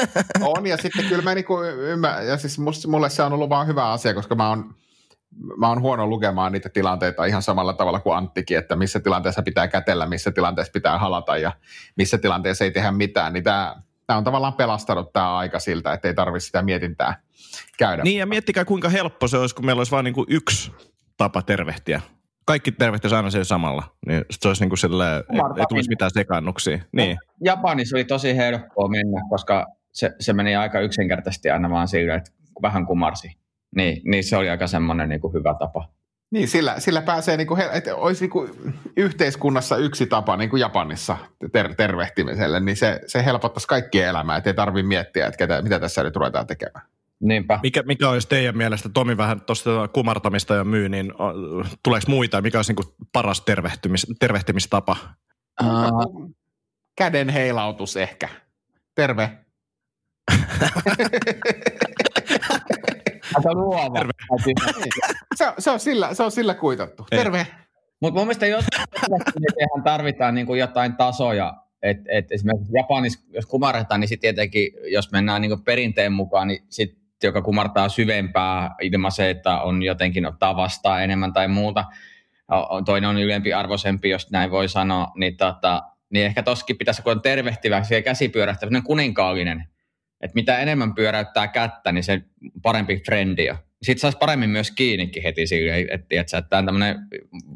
On 0.57 0.67
ja 0.67 0.77
sitten 0.77 1.05
kyllä 1.05 1.23
mä 1.23 1.35
niin 1.35 1.45
ymmärrän, 1.79 2.27
ja 2.27 2.37
siis 2.37 2.59
mulle 2.87 3.11
se 3.11 3.23
on 3.23 3.33
ollut 3.33 3.49
vaan 3.49 3.67
hyvä 3.67 3.91
asia, 3.91 4.15
koska 4.15 4.35
mä 4.35 4.49
oon 4.49 4.75
mä 5.57 5.69
oon 5.69 5.81
huono 5.81 6.07
lukemaan 6.07 6.53
niitä 6.53 6.69
tilanteita 6.69 7.25
ihan 7.25 7.43
samalla 7.43 7.73
tavalla 7.73 8.01
kuin 8.01 8.17
Anttikin, 8.17 8.59
että 8.59 8.77
missä 8.77 9.01
tilanteessa 9.01 9.43
pitää 9.43 9.69
kätellä, 9.69 10.07
missä 10.07 10.31
tilanteessa 10.31 10.73
pitää 10.73 10.99
halata 10.99 11.37
ja 11.37 11.53
missä 11.97 12.19
tilanteessa 12.19 12.65
ei 12.65 12.71
tehdä 12.71 12.93
mitään, 12.93 13.33
niin 13.33 13.45
tämä, 13.45 13.77
tämä 14.09 14.19
on 14.19 14.25
tavallaan 14.25 14.55
pelastanut 14.55 15.13
tämä 15.13 15.37
aika 15.37 15.59
siltä, 15.59 15.93
että 15.93 16.09
ei 16.09 16.15
tarvitse 16.15 16.47
sitä 16.47 16.63
mietintää 16.63 17.23
käydä. 17.79 18.03
Niin 18.03 18.19
ja 18.19 18.27
miettikää 18.27 18.65
kuinka 18.65 18.89
helppo 18.89 19.29
se 19.29 19.39
olisi, 19.39 19.55
kun 19.55 19.67
meillä 19.67 19.81
olisi 19.81 19.93
vain 19.93 20.05
niin 20.05 20.15
kuin 20.15 20.27
yksi 20.31 20.73
tapa 21.17 21.43
tervehtiä. 21.43 22.01
Kaikki 22.45 22.73
tervehtiä 22.73 23.17
aina 23.17 23.31
sen 23.31 23.45
samalla. 23.45 23.83
Niin 24.07 24.25
se 24.31 24.49
olisi 24.49 24.63
niin 24.63 24.71
kuin 24.71 24.79
sille, 24.79 25.17
ei, 25.17 25.41
ei 25.59 25.67
tulisi 25.69 25.89
mitään 25.89 26.11
sekannuksia. 26.11 26.79
Niin. 26.93 27.19
Japanissa 27.45 27.97
oli 27.97 28.05
tosi 28.05 28.37
helppoa 28.37 28.89
mennä, 28.89 29.21
koska 29.31 29.67
se, 29.93 30.11
se 30.21 30.33
meni 30.33 30.57
aika 30.57 30.81
yksinkertaisesti 30.81 31.51
aina 31.51 31.71
vaan 31.71 31.89
sille, 31.89 32.15
että 32.15 32.31
vähän 32.63 32.87
kumarsi. 32.87 33.29
Niin, 33.77 34.03
niin 34.05 34.25
se 34.25 34.37
oli 34.37 34.51
aika 34.51 34.67
semmoinen 34.67 35.09
niin 35.09 35.21
kuin 35.21 35.35
hyvä 35.35 35.55
tapa. 35.59 35.89
Niin, 36.31 36.49
sillä, 36.49 36.75
sillä 36.81 37.03
pääsee, 37.03 37.37
niin 37.37 37.47
kuin, 37.47 37.63
että 37.73 37.97
olisi 37.97 38.25
niin 38.25 38.31
kuin 38.31 38.75
yhteiskunnassa 38.97 39.77
yksi 39.77 40.07
tapa, 40.07 40.37
niin 40.37 40.51
kuin 40.51 40.61
Japanissa 40.61 41.17
ter- 41.53 41.75
tervehtimiselle, 41.75 42.61
niin 42.61 42.77
se, 42.77 43.01
se 43.07 43.25
helpottaisi 43.25 43.69
kaikkien 43.69 44.09
elämää, 44.09 44.37
että 44.37 44.51
ei 44.51 44.55
tarvitse 44.55 44.89
miettiä, 44.89 45.27
että 45.27 45.39
ketä, 45.39 45.63
mitä 45.63 45.81
tässä 45.81 46.03
nyt 46.03 46.17
ruvetaan 46.17 46.47
tekemään. 46.47 46.87
Niinpä. 47.21 47.61
Mikä, 47.63 47.83
mikä 47.83 48.09
olisi 48.09 48.29
teidän 48.29 48.57
mielestä, 48.57 48.89
Tomi 48.89 49.17
vähän 49.17 49.41
tuosta 49.41 49.89
kumartamista 49.93 50.55
ja 50.55 50.65
myy, 50.65 50.89
niin 50.89 51.13
tuleeko 51.83 52.11
muita, 52.11 52.43
mikä 52.43 52.59
olisi 52.59 52.73
niin 52.73 52.95
paras 53.13 53.41
tervehtimis, 53.41 54.07
tervehtimistapa? 54.21 54.97
Uh. 55.63 56.35
Käden 56.97 57.29
heilautus 57.29 57.97
ehkä. 57.97 58.29
Terve. 58.95 59.31
Aika 63.37 63.55
luova. 63.55 63.99
Terve. 63.99 64.13
se, 65.37 65.53
se, 65.59 65.71
on 65.71 65.81
sillä, 65.81 66.15
se 66.15 66.23
on 66.23 66.31
sillä 66.31 66.55
kuitattu. 66.55 67.07
Ei. 67.13 67.19
Terve. 67.19 67.47
Mutta 68.01 68.19
mun 68.19 68.27
mielestä 68.27 68.47
jotain 68.47 69.85
tarvitaan 69.85 70.35
niin 70.35 70.47
kuin 70.47 70.61
jotain 70.61 70.97
tasoja 70.97 71.55
et, 71.83 71.99
et 72.09 72.33
esimerkiksi 72.33 72.73
Japanissa, 72.73 73.21
jos 73.33 73.47
kumarretaan, 73.47 74.01
niin 74.01 74.09
sitten 74.09 74.35
tietenkin, 74.35 74.73
jos 74.93 75.13
mennään 75.13 75.43
niin 75.43 75.65
perinteen 75.65 76.13
mukaan, 76.13 76.49
niin 76.49 76.63
sit, 76.69 76.99
joka 77.23 77.43
kumartaa 77.43 77.89
syvempää 77.89 78.75
ilman 78.83 79.13
se, 79.13 79.31
että 79.31 79.61
on 79.61 79.83
jotenkin 79.83 80.27
ottaa 80.27 80.57
vastaan 80.57 81.05
enemmän 81.05 81.33
tai 81.33 81.49
muuta, 81.49 81.85
toinen 82.85 83.11
on 83.11 83.19
ylempi 83.19 83.53
arvoisempi, 83.53 84.11
jos 84.11 84.31
näin 84.31 84.51
voi 84.51 84.69
sanoa, 84.69 85.13
niin, 85.17 85.37
tota, 85.37 85.83
niin 86.11 86.27
ehkä 86.27 86.43
toskin 86.43 86.79
pitäisi, 86.79 87.03
kun 87.03 87.13
on 87.13 87.23
tervehtivä, 87.23 87.83
se 87.83 88.03
käsi 88.03 88.29
pyörähtää, 88.29 88.69
kuninkaallinen, 88.85 89.69
että 90.21 90.35
mitä 90.35 90.59
enemmän 90.59 90.95
pyöräyttää 90.95 91.49
kättä, 91.49 91.93
niin 91.93 92.05
se 92.05 92.23
parempi 92.63 93.03
frendi 93.07 93.51
on 93.51 93.59
sitten 93.83 94.01
saisi 94.01 94.19
paremmin 94.19 94.51
myös 94.51 94.71
kiinnikin 94.71 95.23
heti 95.23 95.47
siihen, 95.47 95.87
että, 95.91 96.07
että, 96.11 96.43
tämä 96.43 96.59
on 96.59 96.67
tämmöinen 96.67 96.99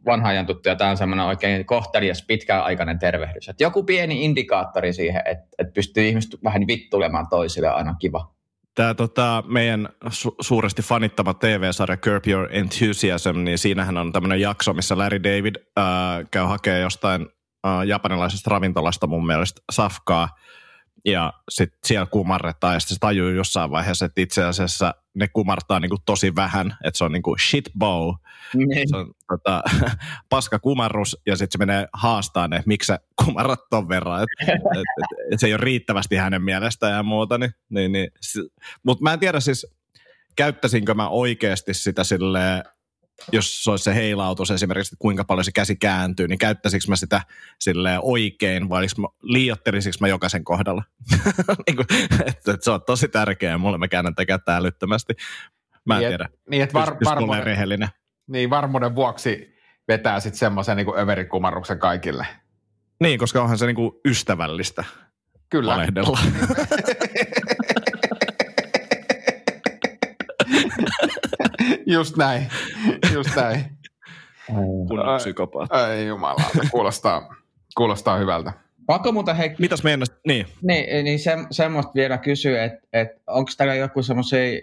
vanha 0.06 0.28
ajan 0.28 0.46
tuttu 0.46 0.68
ja 0.68 0.76
tämä 0.76 0.90
on 0.90 0.96
semmoinen 0.96 1.26
oikein 1.26 1.66
kohtelias 1.66 2.24
pitkäaikainen 2.26 2.98
tervehdys. 2.98 3.48
Että 3.48 3.64
joku 3.64 3.82
pieni 3.82 4.24
indikaattori 4.24 4.92
siihen, 4.92 5.22
että, 5.24 5.46
että 5.58 5.72
pystyy 5.72 6.08
ihmiset 6.08 6.44
vähän 6.44 6.66
vittulemaan 6.66 7.26
toisille, 7.30 7.68
aina 7.68 7.94
kiva. 7.94 8.34
Tämä 8.74 8.94
tota, 8.94 9.44
meidän 9.46 9.88
su- 10.06 10.36
suuresti 10.40 10.82
fanittama 10.82 11.34
TV-sarja 11.34 11.96
Curb 11.96 12.24
Your 12.26 12.48
Enthusiasm, 12.50 13.38
niin 13.38 13.58
siinähän 13.58 13.98
on 13.98 14.12
tämmöinen 14.12 14.40
jakso, 14.40 14.72
missä 14.72 14.98
Larry 14.98 15.22
David 15.22 15.56
äh, 15.78 15.84
käy 16.30 16.44
hakemaan 16.44 16.82
jostain 16.82 17.26
äh, 17.66 17.86
japanilaisesta 17.86 18.50
ravintolasta 18.50 19.06
mun 19.06 19.26
mielestä 19.26 19.60
safkaa– 19.72 20.28
ja 21.04 21.32
sitten 21.48 21.78
siellä 21.84 22.06
kumarretaan 22.06 22.74
ja 22.74 22.80
sitten 22.80 22.94
se 22.94 23.00
tajuu 23.00 23.28
jossain 23.28 23.70
vaiheessa, 23.70 24.04
että 24.04 24.20
itse 24.20 24.44
asiassa 24.44 24.94
ne 25.14 25.28
kumartaa 25.28 25.80
niinku 25.80 25.96
tosi 26.04 26.34
vähän, 26.34 26.76
että 26.84 26.98
se 26.98 27.04
on 27.04 27.12
niinku 27.12 27.36
shit 27.38 27.70
bow. 27.78 28.14
Niin. 28.54 28.88
Se 28.88 28.96
on 28.96 29.14
tota, 29.28 29.62
paska 30.30 30.58
kumarrus 30.58 31.16
ja 31.26 31.36
sitten 31.36 31.52
se 31.52 31.66
menee 31.66 31.88
haastaa 31.92 32.48
ne, 32.48 32.62
miksi 32.66 32.86
sä 32.86 32.98
kumarrat 33.24 33.60
ton 33.70 33.88
verran. 33.88 34.22
Et, 34.22 34.48
et, 34.48 34.54
et, 34.54 35.32
et 35.32 35.40
se 35.40 35.46
ei 35.46 35.54
ole 35.54 35.64
riittävästi 35.64 36.16
hänen 36.16 36.42
mielestään 36.42 36.92
ja 36.92 37.02
muuta. 37.02 37.38
Niin, 37.38 37.54
niin, 37.70 37.92
niin. 37.92 38.10
Mutta 38.82 39.02
mä 39.02 39.12
en 39.12 39.18
tiedä 39.18 39.40
siis, 39.40 39.66
käyttäisinkö 40.36 40.94
mä 40.94 41.08
oikeasti 41.08 41.74
sitä 41.74 42.04
silleen 42.04 42.62
jos 43.32 43.64
se 43.64 43.70
olisi 43.70 43.84
se 43.84 43.94
heilautus 43.94 44.50
esimerkiksi, 44.50 44.94
että 44.94 45.02
kuinka 45.02 45.24
paljon 45.24 45.44
se 45.44 45.52
käsi 45.52 45.76
kääntyy, 45.76 46.28
niin 46.28 46.38
käyttäisikö 46.38 46.84
mä 46.88 46.96
sitä 46.96 47.20
sille 47.60 47.98
oikein 48.02 48.68
vai 48.68 48.86
liiottelisikö 49.22 49.96
mä 50.00 50.08
jokaisen 50.08 50.44
kohdalla? 50.44 50.82
niin 51.66 51.76
kuin, 51.76 51.86
että, 52.20 52.52
että 52.52 52.56
se 52.64 52.70
on 52.70 52.82
tosi 52.86 53.08
tärkeää 53.08 53.58
mulle, 53.58 53.78
mä 53.78 53.88
käännän 53.88 54.14
tätä 54.14 54.26
kättä 54.26 54.56
älyttömästi. 54.56 55.14
Mä 55.84 55.94
en 55.94 56.00
niin, 56.00 56.10
tiedä. 56.10 56.28
Niin, 56.50 56.62
että 56.62 56.74
var, 56.74 56.96
varmuuden, 57.04 57.44
rehellinen. 57.44 57.88
Niin, 58.26 58.50
varmuuden 58.50 58.94
vuoksi 58.94 59.56
vetää 59.88 60.20
sitten 60.20 60.38
semmoisen 60.38 60.76
niin 60.76 60.98
överikumarruksen 60.98 61.78
kaikille. 61.78 62.26
Niin, 63.00 63.18
koska 63.18 63.42
onhan 63.42 63.58
se 63.58 63.66
niin 63.66 63.76
kuin 63.76 63.92
ystävällistä 64.04 64.84
Kyllä. 65.50 65.72
valehdella. 65.72 66.18
Just 71.86 72.16
näin, 72.16 72.46
just 73.14 73.36
näin. 73.36 73.64
Kunnon 74.88 75.16
psykopaatti. 75.16 75.76
Ei 75.76 76.06
jumala, 76.06 76.42
kuulostaa, 76.70 77.34
kuulostaa 77.76 78.16
hyvältä. 78.16 78.52
Pakko 78.86 79.12
muuta 79.12 79.34
hei... 79.34 79.54
Mitäs 79.58 79.84
meidän, 79.84 80.06
niin? 80.26 80.46
Niin, 80.62 81.04
niin 81.04 81.18
se, 81.18 81.36
semmoista 81.50 81.92
vielä 81.94 82.18
kysyä, 82.18 82.64
että 82.64 82.78
et, 82.92 83.08
onko 83.26 83.50
täällä 83.56 83.74
joku 83.74 84.02
semmoisia, 84.02 84.60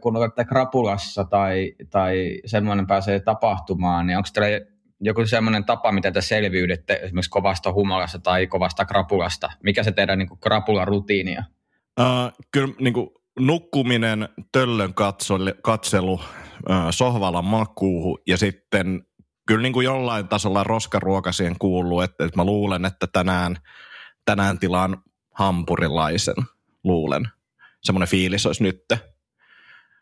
kun 0.00 0.16
olette 0.16 0.44
krapulassa 0.44 1.24
tai, 1.24 1.74
tai 1.90 2.40
semmoinen 2.46 2.86
pääsee 2.86 3.20
tapahtumaan, 3.20 4.06
niin 4.06 4.16
onko 4.16 4.28
täällä 4.32 4.60
joku 5.00 5.26
semmoinen 5.26 5.64
tapa, 5.64 5.92
miten 5.92 6.12
te 6.12 6.20
selviydytte 6.20 7.00
esimerkiksi 7.02 7.30
kovasta 7.30 7.72
humalasta 7.72 8.18
tai 8.18 8.46
kovasta 8.46 8.84
krapulasta? 8.84 9.52
Mikä 9.62 9.82
se 9.82 9.92
teidän 9.92 10.18
niin 10.18 10.28
krapula-rutiinia? 10.40 11.44
Uh, 12.00 12.46
kyllä 12.50 12.74
niin 12.80 12.94
kuin, 12.94 13.10
nukkuminen, 13.38 14.28
töllön 14.52 14.94
katselu, 14.94 15.50
katselu 15.62 16.20
sohvalla 16.90 17.42
makuuhu 17.42 18.18
ja 18.26 18.36
sitten 18.36 19.02
kyllä 19.46 19.62
niin 19.62 19.72
kuin 19.72 19.84
jollain 19.84 20.28
tasolla 20.28 20.64
roskaruoka 20.64 21.32
siihen 21.32 21.56
kuuluu, 21.58 22.00
että, 22.00 22.24
että 22.24 22.36
mä 22.38 22.44
luulen, 22.44 22.84
että 22.84 23.06
tänään, 23.06 23.56
tänään 24.24 24.58
tilaan 24.58 24.96
hampurilaisen, 25.34 26.34
luulen. 26.84 27.28
Semmoinen 27.82 28.08
fiilis 28.08 28.46
olisi 28.46 28.62
nyt. 28.62 28.84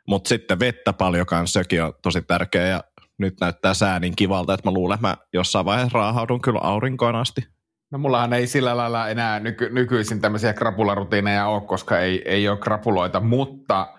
Mutta 0.09 0.29
sitten 0.29 0.59
vettä 0.59 0.93
paljon 0.93 1.27
kanssa, 1.27 1.61
sekin 1.61 1.83
on 1.83 1.93
tosi 2.03 2.23
tärkeä 2.23 2.67
ja 2.67 2.85
nyt 3.19 3.35
näyttää 3.41 3.75
sää 3.75 4.01
niin 4.01 4.17
kivalta, 4.17 4.55
että 4.55 4.71
mä 4.71 4.75
luulen, 4.75 4.95
että 4.95 5.07
mä 5.09 5.17
jossain 5.33 5.65
vaiheessa 5.65 5.99
raahaudun 5.99 6.41
kyllä 6.41 6.61
aurinkoon 6.61 7.17
asti. 7.17 7.47
No 7.91 7.99
mullahan 7.99 8.33
ei 8.33 8.47
sillä 8.47 8.77
lailla 8.77 9.09
enää 9.09 9.41
nyky, 9.41 9.69
nykyisin 9.71 10.21
tämmöisiä 10.21 10.53
krapularutiineja 10.53 11.47
ole, 11.47 11.63
koska 11.67 11.99
ei, 11.99 12.23
ei 12.25 12.49
ole 12.49 12.59
krapuloita, 12.59 13.21
mutta 13.21 13.95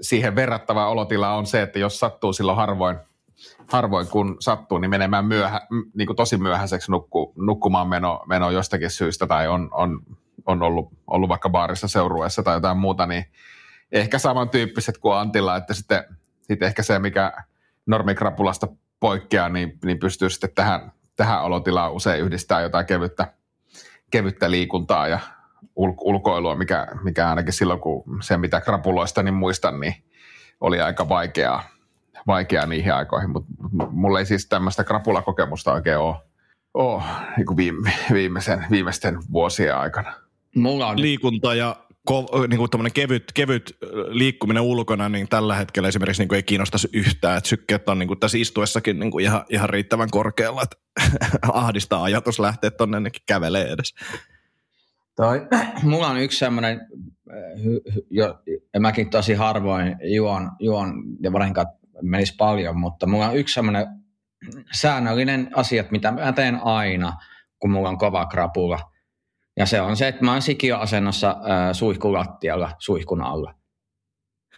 siihen 0.00 0.34
verrattava 0.34 0.88
olotila 0.88 1.34
on 1.34 1.46
se, 1.46 1.62
että 1.62 1.78
jos 1.78 2.00
sattuu 2.00 2.32
silloin 2.32 2.56
harvoin, 2.56 2.96
harvoin 3.66 4.06
kun 4.06 4.36
sattuu, 4.40 4.78
niin 4.78 4.90
menemään 4.90 5.24
myöhä, 5.24 5.60
niin 5.94 6.06
kuin 6.06 6.16
tosi 6.16 6.36
myöhäiseksi 6.36 6.90
nukku, 6.90 7.32
nukkumaan 7.36 7.88
meno, 7.88 8.22
meno 8.28 8.50
jostakin 8.50 8.90
syystä 8.90 9.26
tai 9.26 9.48
on, 9.48 9.68
on, 9.72 10.02
on 10.46 10.62
ollut, 10.62 10.92
ollut 11.06 11.28
vaikka 11.28 11.48
baarissa 11.48 11.88
seurueessa 11.88 12.42
tai 12.42 12.56
jotain 12.56 12.78
muuta, 12.78 13.06
niin 13.06 13.24
ehkä 13.92 14.18
samantyyppiset 14.18 14.98
kuin 14.98 15.16
Antilla, 15.16 15.56
että 15.56 15.74
sitten, 15.74 16.04
sitten 16.42 16.66
ehkä 16.66 16.82
se, 16.82 16.98
mikä 16.98 17.32
normikrapulasta 17.86 18.68
poikkeaa, 19.00 19.48
niin, 19.48 19.78
niin 19.84 19.98
pystyy 19.98 20.30
sitten 20.30 20.50
tähän, 20.54 20.92
tähän 21.16 21.42
olotilaan 21.42 21.92
usein 21.92 22.20
yhdistää 22.20 22.60
jotain 22.60 22.86
kevyttä, 22.86 23.32
kevyttä 24.10 24.50
liikuntaa 24.50 25.08
ja 25.08 25.18
ul, 25.76 25.92
ulkoilua, 26.00 26.56
mikä, 26.56 26.86
mikä 27.02 27.28
ainakin 27.28 27.52
silloin, 27.52 27.80
kun 27.80 28.04
se 28.22 28.36
mitä 28.36 28.60
krapuloista 28.60 29.22
niin 29.22 29.34
muistan, 29.34 29.80
niin 29.80 29.94
oli 30.60 30.80
aika 30.80 31.08
vaikeaa, 31.08 31.62
vaikeaa 32.26 32.66
niihin 32.66 32.94
aikoihin, 32.94 33.30
mutta 33.30 33.50
mulla 33.90 34.18
ei 34.18 34.26
siis 34.26 34.46
tämmöistä 34.46 34.84
krapulakokemusta 34.84 35.72
oikein 35.72 35.98
ole, 35.98 36.16
ole 36.74 37.02
niin 37.36 37.46
kuin 37.46 37.56
viime, 37.56 37.92
viimeisen, 38.12 38.66
viimeisten 38.70 39.18
vuosien 39.32 39.76
aikana. 39.76 40.12
Mulla 40.56 40.86
on... 40.86 41.00
Liikunta 41.00 41.54
ja 41.54 41.76
ko, 42.06 42.46
niin 42.48 42.58
kuin 42.58 42.92
kevyt, 42.94 43.24
kevyt 43.34 43.76
liikkuminen 44.08 44.62
ulkona, 44.62 45.08
niin 45.08 45.28
tällä 45.28 45.54
hetkellä 45.54 45.88
esimerkiksi 45.88 46.22
niin 46.22 46.28
kuin 46.28 46.36
ei 46.36 46.42
kiinnostaisi 46.42 46.88
yhtään, 46.92 47.38
että 47.38 47.48
sykkeet 47.48 47.88
on 47.88 47.98
niin 47.98 48.06
kuin 48.06 48.20
tässä 48.20 48.38
istuessakin 48.38 48.98
niin 48.98 49.10
kuin 49.10 49.24
ihan, 49.24 49.44
ihan 49.48 49.70
riittävän 49.70 50.10
korkealla, 50.10 50.62
että 50.62 50.76
ahdistaa 51.52 52.02
ajatus 52.02 52.38
lähteä 52.38 52.70
tuonne 52.70 52.96
ennenkin 52.96 53.22
kävelee 53.26 53.72
edes. 53.72 53.94
Toi, 55.16 55.46
mulla 55.82 56.08
on 56.08 56.20
yksi 56.20 56.38
semmoinen, 56.38 56.80
jo, 58.10 58.42
ja 58.74 58.80
mäkin 58.80 59.10
tosi 59.10 59.34
harvoin 59.34 59.96
juon, 60.02 60.50
juon 60.58 60.92
ja 61.20 61.32
varsinkaan 61.32 61.66
menisi 62.02 62.34
paljon, 62.38 62.78
mutta 62.80 63.06
mulla 63.06 63.28
on 63.28 63.36
yksi 63.36 63.54
semmoinen 63.54 63.86
säännöllinen 64.72 65.50
asia, 65.54 65.84
mitä 65.90 66.10
mä 66.10 66.32
teen 66.32 66.60
aina, 66.62 67.12
kun 67.58 67.70
mulla 67.70 67.88
on 67.88 67.98
kova 67.98 68.26
krapula– 68.26 68.80
ja 69.60 69.66
se 69.66 69.80
on 69.80 69.96
se, 69.96 70.08
että 70.08 70.24
mä 70.24 70.32
oon 70.32 70.42
sikioasennossa 70.42 71.30
äh, 71.30 71.72
suihkulattialla 71.72 72.70
suihkun 72.78 73.22
alla. 73.22 73.54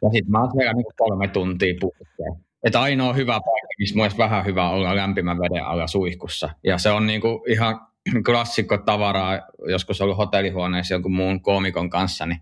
Ja 0.03 0.11
sitten 0.13 0.31
mä 0.31 0.41
oon 0.41 0.51
siellä 0.53 0.73
niin 0.73 0.87
kolme 0.97 1.29
tuntia 1.29 1.75
puhutteen. 1.81 2.45
Että 2.65 2.81
ainoa 2.81 3.13
hyvä 3.13 3.33
paikka, 3.33 3.69
missä 3.79 3.97
mun 3.97 4.09
vähän 4.19 4.45
hyvä 4.45 4.71
olla 4.71 4.97
lämpimän 4.97 5.39
veden 5.39 5.65
alla 5.65 5.87
suihkussa. 5.87 6.51
Ja 6.65 6.79
se 6.79 6.91
on 6.91 7.07
niin 7.07 7.21
kuin 7.21 7.41
ihan 7.53 7.87
klassikko 8.27 8.79
tavaraa, 8.79 9.41
joskus 9.69 10.01
ollut 10.01 10.17
hotellihuoneessa 10.17 10.95
jonkun 10.95 11.15
muun 11.15 11.41
koomikon 11.41 11.91
kanssa, 11.91 12.27
niin 12.27 12.41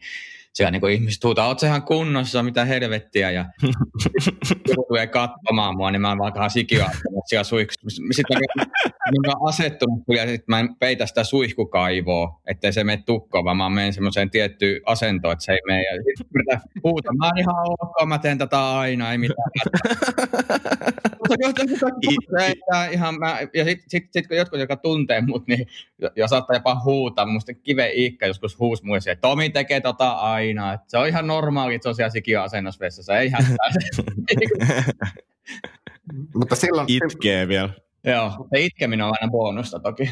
siellä 0.54 0.71
niin 0.71 0.80
kuin 0.80 0.92
ihmiset 0.92 1.25
huutaa, 1.25 1.47
oot 1.47 1.62
ihan 1.62 1.83
kunnossa, 1.83 2.42
mitä 2.42 2.64
helvettiä, 2.64 3.30
ja 3.30 3.45
joku 4.69 4.85
tulee 4.88 5.07
katsomaan 5.07 5.76
mua, 5.76 5.90
niin 5.90 6.02
mä 6.02 6.16
vaan 6.19 6.50
sikiä 6.50 6.90
siellä 7.26 7.45
suihkussa. 7.45 8.02
Sitten 8.11 8.38
mä 9.26 9.33
oon 9.37 9.49
asettunut, 9.49 10.04
ja 10.16 10.26
sitten 10.26 10.45
mä 10.47 10.61
en 10.61 10.76
peitä 10.76 11.07
sitä 11.07 11.25
suihkukaivoa, 11.25 12.41
ettei 12.47 12.73
se 12.73 12.84
mene 12.84 13.02
tukkoon, 13.06 13.45
vaan 13.45 13.56
mä 13.56 13.71
menen 13.71 13.93
semmoiseen 13.93 14.30
tiettyyn 14.30 14.80
asentoon, 14.86 15.32
että 15.32 15.45
se 15.45 15.52
ei 15.52 15.60
mene, 15.67 15.82
ja 15.82 16.02
sitten 16.17 16.60
huuta, 16.84 17.13
mä 17.13 17.26
oon 17.26 17.39
ihan 17.39 17.56
ok, 17.69 18.08
mä 18.08 18.19
teen 18.19 18.39
tätä 18.39 18.78
aina, 18.78 19.13
ei 19.13 19.19
mitään. 19.19 19.50
ihan 22.93 23.19
mä, 23.19 23.39
ja 23.54 23.65
sitten 23.65 23.91
sit, 23.91 24.08
sit, 24.13 24.26
kun 24.26 24.36
jotkut, 24.36 24.58
jotka 24.58 24.76
tuntee 24.76 25.21
mut, 25.21 25.47
niin 25.47 25.67
ja 26.17 26.28
saattaa 26.28 26.56
jopa 26.56 26.80
huutaa. 26.84 27.26
Musta 27.26 27.54
Kive 27.54 27.93
Iikka 27.93 28.26
joskus 28.26 28.58
huusi 28.58 28.84
mulle 28.84 28.99
että 28.99 29.21
Tomi 29.28 29.50
tekee 29.50 29.80
tota 29.80 30.10
aina. 30.10 30.39
Että 30.48 30.84
se 30.86 30.98
on 30.98 31.08
ihan 31.08 31.26
normaali, 31.26 31.74
että 31.74 31.82
se 31.82 31.88
on 31.88 32.12
siellä 32.12 32.42
asennossa 32.42 32.84
vessassa. 32.84 33.18
Ei 33.18 33.28
hän 33.28 33.44
Mutta 36.34 36.56
silloin... 36.56 36.86
Itkee 36.88 37.48
vielä. 37.48 37.70
Joo, 38.04 38.30
se 38.30 38.60
itkeminen 38.60 39.06
on 39.06 39.12
aina 39.20 39.30
bonusta 39.30 39.80
toki. 39.80 40.10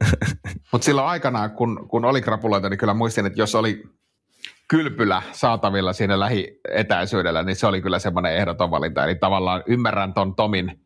Mutta 0.72 0.84
silloin 0.84 1.08
aikanaan, 1.08 1.50
kun, 1.50 1.88
kun 1.88 2.04
oli 2.04 2.22
krapuloita, 2.22 2.68
niin 2.68 2.78
kyllä 2.78 2.94
muistin, 2.94 3.26
että 3.26 3.40
jos 3.40 3.54
oli 3.54 3.82
kylpylä 4.68 5.22
saatavilla 5.32 5.92
siinä 5.92 6.20
lähietäisyydellä, 6.20 7.42
niin 7.42 7.56
se 7.56 7.66
oli 7.66 7.82
kyllä 7.82 7.98
semmoinen 7.98 8.36
ehdoton 8.36 8.70
valinta. 8.70 9.04
Eli 9.04 9.14
tavallaan 9.14 9.62
ymmärrän 9.66 10.14
ton 10.14 10.34
Tomin 10.34 10.80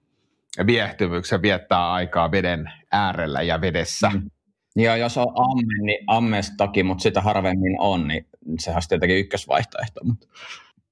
viehtymyksen 0.67 1.43
viettää 1.43 1.93
aikaa 1.93 2.31
veden 2.31 2.73
äärellä 2.93 3.43
ja 3.43 3.61
vedessä. 3.61 4.11
Mm. 4.15 4.31
Ja 4.77 4.97
jos 4.97 5.19
on 5.19 5.33
amme, 5.37 5.85
niin 5.87 6.05
ammes 6.07 6.53
toki, 6.57 6.83
mutta 6.83 7.03
sitä 7.03 7.21
harvemmin 7.21 7.77
on, 7.81 8.09
niin 8.09 8.27
sehän 8.59 8.77
on 8.77 8.83
tietenkin 8.89 9.19
ykkösvaihtoehto. 9.19 10.01
Mutta 10.05 10.27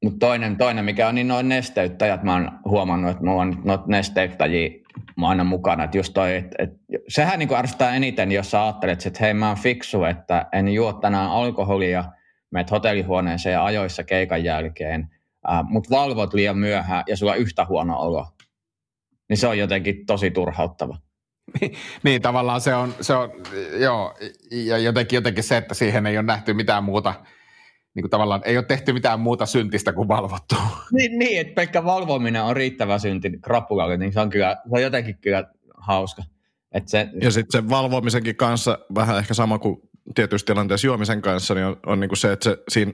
mut 0.05 0.19
toinen, 0.19 0.57
toinen, 0.57 0.85
mikä 0.85 1.09
on, 1.09 1.15
niin 1.15 1.29
noin 1.29 1.49
nesteyttäjät, 1.49 2.23
mä 2.23 2.33
oon 2.33 2.51
huomannut, 2.65 3.11
että 3.11 3.25
mulla 3.25 3.43
on 3.43 3.63
noita 3.65 3.85
nesteyttäjiä 3.87 4.71
mä 5.17 5.29
aina 5.29 5.45
mukana. 5.45 5.85
Että 5.85 5.97
just 5.97 6.15
toi, 6.15 6.37
et, 6.37 6.55
et, 6.59 6.71
sehän 7.09 7.39
niin 7.39 7.57
arvostaa 7.57 7.95
eniten, 7.95 8.33
jos 8.33 8.51
sä 8.51 8.65
ajattelet, 8.65 9.07
että 9.07 9.19
hei 9.21 9.35
mä 9.35 9.49
oon 9.49 9.59
fiksu, 9.59 10.05
että 10.05 10.47
en 10.53 10.69
juo 10.69 10.93
tänään 10.93 11.31
alkoholia, 11.31 12.05
menet 12.51 12.71
hotellihuoneeseen 12.71 13.53
ja 13.53 13.65
ajoissa 13.65 14.05
keikan 14.05 14.45
jälkeen, 14.45 15.09
äh, 15.51 15.65
mutta 15.69 15.91
valvot 15.91 16.35
liian 16.35 16.59
myöhään 16.59 17.05
ja 17.07 17.17
sulla 17.17 17.33
on 17.33 17.39
yhtä 17.39 17.65
huono 17.65 17.99
olo 17.99 18.27
niin 19.31 19.39
se 19.39 19.47
on 19.47 19.59
jotenkin 19.59 20.07
tosi 20.07 20.31
turhauttava. 20.31 20.97
niin, 22.05 22.23
tavallaan 22.23 22.61
se 22.61 22.75
on, 22.75 22.95
se 23.01 23.15
on, 23.15 23.31
joo, 23.79 24.15
ja 24.51 24.79
jotenkin, 24.79 25.17
jotenkin 25.17 25.45
se, 25.45 25.57
että 25.57 25.75
siihen 25.75 26.07
ei 26.07 26.19
ole 26.19 26.27
nähty 26.27 26.55
mitään 26.55 26.85
muuta, 26.85 27.15
niin 27.95 28.03
kuin 28.03 28.11
tavallaan 28.11 28.43
ei 28.45 28.57
ole 28.57 28.65
tehty 28.65 28.93
mitään 28.93 29.21
muuta 29.21 29.47
syntistä 29.47 29.93
kuin 29.93 30.09
valvottu. 30.09 30.55
Niin, 30.93 31.19
niin 31.19 31.41
että 31.41 31.55
pelkkä 31.55 31.85
valvominen 31.85 32.43
on 32.43 32.57
riittävä 32.57 32.99
synti 32.99 33.31
krapulalle, 33.43 33.97
niin 33.97 34.13
se 34.13 34.21
on, 34.21 34.31
kyllä, 34.31 34.57
se 34.63 34.77
on 34.77 34.83
jotenkin 34.83 35.19
kyllä 35.19 35.45
hauska. 35.77 36.23
Et 36.73 36.89
se, 36.89 37.09
ja 37.23 37.31
sitten 37.31 37.63
se 37.63 37.69
valvomisenkin 37.69 38.37
kanssa 38.37 38.79
vähän 38.95 39.19
ehkä 39.19 39.35
sama 39.35 39.59
kuin 39.59 39.81
tietyissä 40.15 40.47
tilanteissa 40.47 40.87
juomisen 40.87 41.23
kanssa, 41.23 41.55
niin 41.55 41.67
on, 41.67 41.77
on 41.87 42.01
niin 42.01 42.09
kuin 42.09 42.19
se, 42.19 42.33
että 42.33 42.45
se, 42.45 42.59
siinä, 42.69 42.93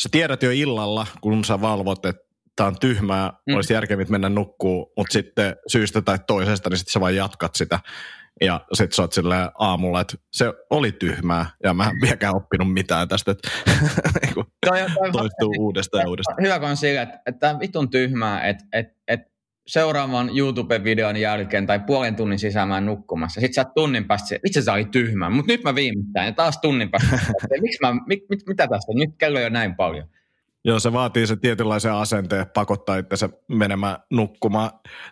sä 0.00 0.08
tiedät 0.12 0.42
jo 0.42 0.50
illalla, 0.50 1.06
kun 1.20 1.44
sä 1.44 1.60
valvot, 1.60 2.06
että 2.06 2.26
tämä 2.56 2.66
on 2.66 2.78
tyhmää, 2.80 3.32
mm. 3.46 3.54
olisi 3.54 3.72
järkevää 3.72 4.06
mennä 4.08 4.28
nukkuu, 4.28 4.92
mutta 4.96 5.12
sitten 5.12 5.56
syystä 5.66 6.02
tai 6.02 6.18
toisesta, 6.26 6.70
niin 6.70 6.78
sitten 6.78 6.92
sä 6.92 7.00
vaan 7.00 7.16
jatkat 7.16 7.54
sitä. 7.54 7.80
Ja 8.40 8.60
sitten 8.72 8.96
sä 8.96 9.02
oot 9.02 9.12
silleen 9.12 9.50
aamulla, 9.58 10.00
että 10.00 10.16
se 10.32 10.52
oli 10.70 10.92
tyhmää 10.92 11.46
ja 11.62 11.74
mä 11.74 11.90
en 11.90 12.00
vieläkään 12.02 12.36
oppinut 12.36 12.72
mitään 12.72 13.08
tästä, 13.08 13.30
että 13.30 13.48
niinku 14.22 14.44
toi, 14.66 14.78
toi 14.78 15.12
toistuu 15.12 15.54
uudestaan 15.58 16.02
ja 16.02 16.08
uudestaan. 16.08 16.38
Hyvä 16.42 16.68
on 16.68 16.76
sillä, 16.76 17.02
että, 17.02 17.20
että 17.26 17.56
vitun 17.60 17.90
tyhmää, 17.90 18.48
että, 18.48 18.64
että, 18.72 18.94
että 19.08 19.36
seuraavan 19.66 20.30
YouTube-videon 20.36 21.16
jälkeen 21.16 21.66
tai 21.66 21.80
puolen 21.80 22.16
tunnin 22.16 22.38
sisään 22.38 22.68
mä 22.68 22.80
nukkumassa. 22.80 23.40
Sitten 23.40 23.54
sä 23.54 23.60
oot 23.60 23.74
tunnin 23.74 24.04
päästä, 24.04 24.36
itse 24.46 24.62
se 24.62 24.70
oli 24.70 24.84
tyhmää, 24.84 25.30
mutta 25.30 25.52
nyt 25.52 25.64
mä 25.64 25.74
viimeistään 25.74 26.26
ja 26.26 26.32
taas 26.32 26.58
tunnin 26.58 26.90
päästä. 26.90 27.18
Miksi 27.62 27.78
mä, 27.80 27.94
mit, 28.06 28.24
mit, 28.30 28.40
mitä 28.46 28.66
tässä 28.68 28.92
Nyt 28.94 29.10
kello 29.18 29.40
jo 29.40 29.48
näin 29.48 29.76
paljon. 29.76 30.08
Joo, 30.66 30.80
se 30.80 30.92
vaatii 30.92 31.26
se 31.26 31.36
tietynlaisen 31.36 31.92
asenteen, 31.92 32.46
pakottaa 32.54 32.96
itse 32.96 33.28
menemään 33.48 33.96
nukkumaan. 34.10 34.70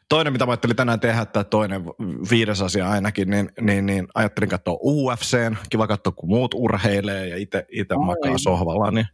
Toinen, 0.09 0.33
mitä 0.33 0.47
mä 0.47 0.53
ajattelin 0.53 0.77
tänään 0.77 1.01
tehdä, 1.01 1.25
tämä 1.25 1.45
toinen 1.45 1.85
viides 2.31 2.63
asia 2.63 2.91
ainakin, 2.91 3.31
niin, 3.31 3.51
niin, 3.61 3.87
niin 3.87 4.09
ajattelin 4.15 4.49
katsoa 4.49 4.79
UFCn. 4.83 5.57
Kiva 5.71 5.87
katsoa, 5.87 6.13
kun 6.13 6.29
muut 6.29 6.55
urheilee 6.55 7.29
ja 7.29 7.37
itse 7.37 7.97
makaa 7.97 8.39
sohvalla, 8.39 8.91
niin 8.91 9.07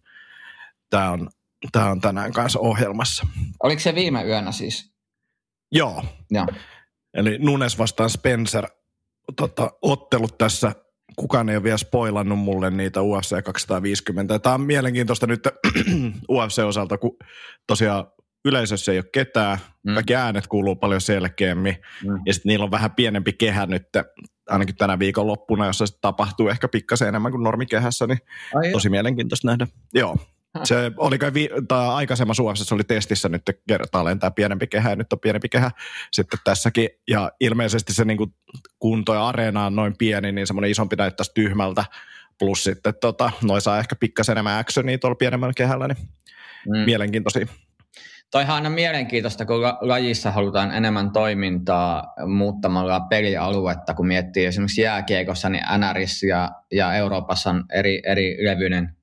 tämä 0.91 1.11
on, 1.11 1.29
tää 1.73 1.91
on 1.91 2.01
tänään 2.01 2.33
kanssa 2.33 2.59
ohjelmassa. 2.59 3.27
Oliko 3.63 3.81
se 3.81 3.95
viime 3.95 4.25
yönä 4.25 4.53
siis? 4.53 4.93
Joo. 5.73 6.05
Joo. 6.31 6.47
Eli 7.15 7.39
Nunes 7.39 7.79
vastaan 7.79 8.11
Spencer 8.11 8.67
tota, 9.37 9.71
ottelut 9.83 10.39
tässä 10.39 10.73
kukaan 11.17 11.49
ei 11.49 11.57
ole 11.57 11.65
vielä 11.65 11.77
spoilannut 11.77 12.39
mulle 12.39 12.71
niitä 12.71 13.03
UFC 13.03 13.43
250. 13.45 14.39
Tämä 14.39 14.55
on 14.55 14.61
mielenkiintoista 14.61 15.27
nyt 15.27 15.49
UFC-osalta, 16.33 16.99
kun 16.99 17.17
tosiaan 17.67 18.05
yleisössä 18.45 18.93
ei 18.93 18.99
ole 18.99 19.05
ketään, 19.13 19.59
mm. 19.87 19.95
kaikki 19.95 20.15
äänet 20.15 20.47
kuuluu 20.47 20.77
paljon 20.77 21.01
selkeämmin, 21.01 21.77
mm. 22.05 22.21
ja 22.27 22.35
sitten 22.35 22.51
niillä 22.51 22.65
on 22.65 22.71
vähän 22.71 22.91
pienempi 22.91 23.33
kehä 23.33 23.67
nyt, 23.67 23.83
ainakin 24.49 24.77
tänä 24.77 24.99
viikonloppuna, 24.99 25.67
jossa 25.67 25.87
se 25.87 25.99
tapahtuu 26.01 26.49
ehkä 26.49 26.69
pikkasen 26.69 27.09
enemmän 27.09 27.33
kuin 27.33 27.43
normikehässä, 27.43 28.07
niin 28.07 28.19
Ai 28.55 28.73
tosi 28.73 28.89
jo. 28.89 28.91
mielenkiintoista 28.91 29.49
nähdä. 29.49 29.67
Joo. 29.95 30.17
Se 30.65 30.91
oli 30.97 31.19
kai 31.19 31.35
vi- 31.35 31.51
tai 31.69 31.89
aikaisemmassa 31.89 32.43
se 32.55 32.75
oli 32.75 32.85
testissä 32.85 33.29
nyt 33.29 33.43
kertaalleen 33.69 34.19
tämä 34.19 34.31
pienempi 34.31 34.67
kehä 34.67 34.91
ja 34.91 34.97
nyt 34.97 35.13
on 35.13 35.21
pienempi 35.21 35.49
kehä 35.49 35.71
sitten 36.13 36.39
tässäkin. 36.45 36.89
Ja 37.09 37.33
ilmeisesti 37.41 37.93
se 37.93 38.05
niinku 38.05 38.35
kunto 38.79 39.15
ja 39.15 39.29
areena 39.29 39.67
on 39.67 39.77
noin 39.77 39.97
pieni, 39.99 40.33
niin 40.33 40.47
semmoinen 40.47 40.71
isompi 40.71 40.97
näyttäisi 40.97 41.33
tyhmältä. 41.35 41.85
Plus 42.39 42.65
sitten 42.65 42.95
tota, 43.01 43.31
noin 43.43 43.61
saa 43.61 43.79
ehkä 43.79 43.97
pikkasen 43.97 44.33
enemmän 44.33 44.59
actionia 44.59 44.99
tuolla 44.99 45.15
pienemmällä 45.15 45.53
kehällä, 45.57 45.89
niin 45.89 45.99
mm. 46.69 46.79
mielenkiintoisia. 46.79 47.47
Toihan 48.31 48.53
on 48.53 48.57
aina 48.57 48.71
mielenkiintoista, 48.71 49.47
kun 49.47 49.63
lajissa 49.81 50.31
halutaan 50.31 50.73
enemmän 50.73 51.11
toimintaa 51.11 52.15
muuttamalla 52.27 53.01
pelialuetta, 53.01 53.95
kun 53.95 54.07
miettii 54.07 54.47
esimerkiksi 54.47 54.83
jääkiekossa, 54.83 55.49
niin 55.49 55.65
NRissä 55.79 56.27
ja, 56.27 56.51
ja 56.73 56.95
Euroopassa 56.95 57.51
on 57.51 57.65
eri, 57.73 58.03
eri 58.07 58.37
levyinen 58.41 58.97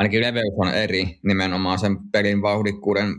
ainakin 0.00 0.20
leveys 0.20 0.54
on 0.56 0.74
eri 0.74 1.18
nimenomaan 1.22 1.78
sen 1.78 1.98
pelin 2.12 2.42
vauhdikkuuden 2.42 3.14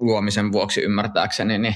luomisen 0.00 0.52
vuoksi 0.52 0.82
ymmärtääkseni, 0.82 1.58
niin, 1.58 1.74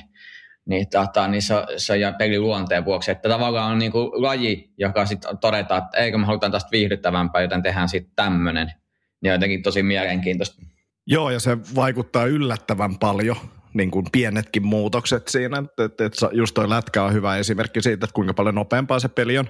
niin, 0.66 0.86
tota, 0.90 1.28
niin 1.28 1.42
se, 1.42 1.54
se 1.76 1.96
ja 1.96 2.12
pelin 2.12 2.42
luonteen 2.42 2.84
vuoksi, 2.84 3.10
että 3.10 3.28
tavallaan 3.28 3.72
on 3.72 3.78
niin 3.78 3.92
kuin 3.92 4.10
laji, 4.22 4.72
joka 4.78 5.06
sitten 5.06 5.38
todetaan, 5.38 5.82
että 5.84 5.98
eikö 5.98 6.18
me 6.18 6.26
halutaan 6.26 6.52
tästä 6.52 6.70
viihdyttävämpää, 6.72 7.42
joten 7.42 7.62
tehdään 7.62 7.88
sitten 7.88 8.12
tämmöinen. 8.16 8.72
Niin 9.20 9.32
jotenkin 9.32 9.62
tosi 9.62 9.82
mielenkiintoista. 9.82 10.62
Joo, 11.06 11.30
ja 11.30 11.40
se 11.40 11.58
vaikuttaa 11.74 12.26
yllättävän 12.26 12.98
paljon, 12.98 13.36
niin 13.74 13.90
kuin 13.90 14.06
pienetkin 14.12 14.66
muutokset 14.66 15.28
siinä. 15.28 15.58
Että, 15.58 16.04
että 16.04 16.28
just 16.32 16.54
toi 16.54 16.68
lätkä 16.68 17.04
on 17.04 17.12
hyvä 17.12 17.36
esimerkki 17.36 17.82
siitä, 17.82 18.04
että 18.04 18.14
kuinka 18.14 18.34
paljon 18.34 18.54
nopeampaa 18.54 19.00
se 19.00 19.08
peli 19.08 19.38
on 19.38 19.48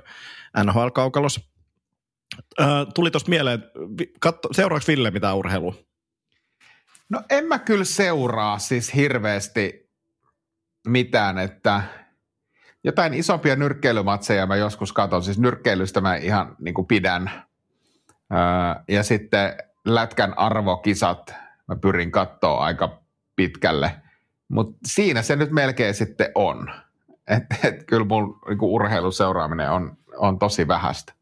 NHL-kaukalossa. 0.65 1.58
Äh, 2.61 2.69
tuli 2.95 3.11
tuosta 3.11 3.31
mieleen, 3.31 3.65
katso, 4.21 4.49
seuraavaksi 4.53 4.93
Ville 4.93 5.11
mitään 5.11 5.37
urheilua? 5.37 5.75
No 7.09 7.23
en 7.31 7.45
mä 7.45 7.59
kyllä 7.59 7.85
seuraa 7.85 8.59
siis 8.59 8.95
hirveästi 8.95 9.91
mitään, 10.87 11.39
että 11.39 11.83
jotain 12.85 13.15
isompia 13.15 13.57
nyrkkeilymatseja 13.57 14.47
mä 14.47 14.57
joskus 14.57 14.93
katon, 14.93 15.23
siis 15.23 15.39
nyrkkeilystä 15.39 16.01
mä 16.01 16.17
ihan 16.17 16.57
niin 16.61 16.75
kuin 16.75 16.87
pidän. 16.87 17.31
Öö, 18.33 18.83
ja 18.89 19.03
sitten 19.03 19.57
lätkän 19.85 20.39
arvokisat 20.39 21.35
mä 21.69 21.77
pyrin 21.77 22.11
katsoa 22.11 22.65
aika 22.65 23.03
pitkälle, 23.37 23.95
mutta 24.49 24.79
siinä 24.87 25.23
se 25.23 25.37
nyt 25.37 25.51
melkein 25.51 25.95
sitten 25.95 26.31
on. 26.35 26.71
Että 27.27 27.57
et, 27.65 27.85
kyllä 27.85 28.05
mun 28.05 28.41
niin 28.49 28.59
urheiluseuraaminen 28.61 29.71
on, 29.71 29.97
on 30.17 30.39
tosi 30.39 30.69
vähäistä. 30.69 31.13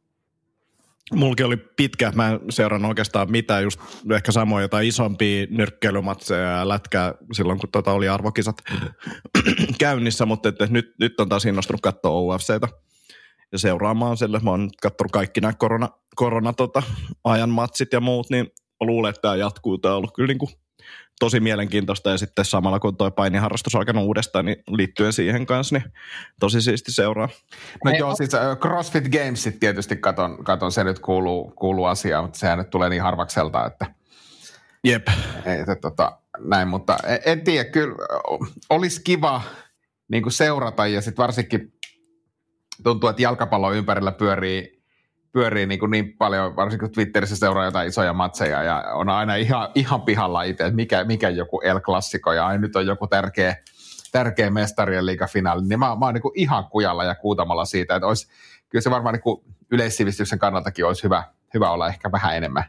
Mulki 1.15 1.43
oli 1.43 1.57
pitkä, 1.57 2.13
mä 2.15 2.29
en 2.31 2.85
oikeastaan 2.85 3.31
mitään, 3.31 3.63
just 3.63 3.81
ehkä 4.15 4.33
samoin 4.33 4.63
jotain 4.63 4.89
isompia 4.89 5.47
nyrkkeilymatseja 5.51 6.51
ja 6.51 6.69
lätkää 6.69 7.15
silloin, 7.33 7.59
kun 7.59 7.69
tota 7.73 7.93
oli 7.93 8.09
arvokisat 8.09 8.63
käynnissä, 9.79 10.27
mutta 10.27 10.49
että 10.49 10.67
nyt, 10.71 10.95
nyt 11.01 11.21
on 11.21 11.29
taas 11.29 11.45
innostunut 11.45 11.81
katsoa 11.81 12.21
UFCtä 12.21 12.69
ja 13.53 13.59
seuraamaan 13.59 14.17
sille. 14.17 14.41
Mä 14.43 14.51
oon 14.51 14.71
katsonut 14.83 15.13
kaikki 15.13 15.41
nämä 15.41 15.53
korona, 15.53 15.89
korona 16.15 16.53
tota, 16.53 16.83
ajan 17.25 17.51
matsit 17.51 17.93
ja 17.93 18.01
muut, 18.01 18.31
niin 18.31 18.47
luulen, 18.81 19.11
että 19.11 19.23
tämä 19.23 19.37
jatkuu. 19.37 19.79
Tämä 19.79 19.95
on 19.95 19.99
ollut 19.99 20.15
kyllä 20.15 20.29
niin 20.29 20.39
kuin 20.39 20.51
tosi 21.21 21.41
mielenkiintoista 21.41 22.11
ja 22.11 22.19
sitten 22.19 22.45
samalla 22.45 22.81
kun 22.81 22.97
tuo 22.97 23.11
painiharrastus 23.11 23.75
on 23.75 23.79
alkanut 23.79 24.05
uudestaan, 24.05 24.45
niin 24.45 24.57
liittyen 24.69 25.13
siihen 25.13 25.47
kanssa, 25.47 25.77
niin 25.77 25.93
tosi 26.41 26.63
siisti 26.63 26.93
seuraa. 26.93 27.29
No 27.85 27.91
Ei, 27.91 27.99
joo, 27.99 28.17
siis 28.17 28.31
CrossFit 28.61 29.09
Gamesit 29.09 29.61
tietysti 29.61 29.97
katon, 29.97 30.45
katon 30.45 30.73
se 30.73 30.85
nyt 30.85 30.99
kuuluu, 30.99 31.51
kuuluu 31.51 31.85
asiaan, 31.85 32.25
mutta 32.25 32.39
sehän 32.39 32.59
nyt 32.59 32.71
tulee 32.71 32.89
niin 32.89 33.03
harvakselta, 33.03 33.67
että 33.67 33.87
Jep. 34.85 35.09
Ei, 35.45 35.61
että, 35.61 35.77
tota, 35.77 36.19
näin, 36.39 36.69
mutta 36.69 36.97
en, 37.07 37.19
en 37.27 37.41
tiedä, 37.41 37.71
kyllä 37.71 37.95
olisi 38.71 39.03
kiva 39.05 39.43
niin 40.09 40.33
seurata 40.33 40.87
ja 40.87 41.01
sitten 41.01 41.23
varsinkin 41.23 41.73
tuntuu, 42.83 43.09
että 43.09 43.23
jalkapallo 43.23 43.73
ympärillä 43.73 44.13
pyörii 44.13 44.76
pyörii 45.37 45.67
niin, 45.67 45.79
kuin 45.79 45.91
niin 45.91 46.13
paljon, 46.13 46.57
varsinkin 46.57 46.91
Twitterissä 46.91 47.37
seuraa 47.37 47.65
jotain 47.65 47.89
isoja 47.89 48.13
matseja 48.13 48.63
ja 48.63 48.85
on 48.93 49.09
aina 49.09 49.35
ihan, 49.35 49.69
ihan 49.75 50.03
pihalla 50.03 50.43
itse, 50.43 50.65
että 50.65 50.77
mikä, 50.77 51.05
mikä 51.05 51.29
joku 51.29 51.61
El 51.61 51.81
Clasico 51.81 52.33
ja 52.33 52.59
nyt 52.59 52.77
on 52.77 52.87
joku 52.87 53.07
tärkeä, 53.07 53.57
tärkeä 54.13 54.51
mestarien 54.51 55.07
liigafinaali, 55.07 55.63
niin 55.63 55.79
mä, 55.79 55.97
mä 55.97 56.05
oon 56.05 56.15
niin 56.15 56.23
kuin 56.23 56.33
ihan 56.35 56.65
kujalla 56.65 57.05
ja 57.05 57.15
kuutamalla 57.15 57.65
siitä, 57.65 57.97
että 57.97 58.07
olisi, 58.07 58.29
kyllä 58.69 58.83
se 58.83 58.91
varmaan 58.91 59.15
niin 59.15 59.55
yleissivistyksen 59.71 60.39
kannaltakin 60.39 60.85
olisi 60.85 61.05
hyvä, 61.05 61.25
hyvä 61.55 61.71
olla 61.71 61.89
ehkä 61.89 62.13
vähän 62.13 62.37
enemmän 62.37 62.65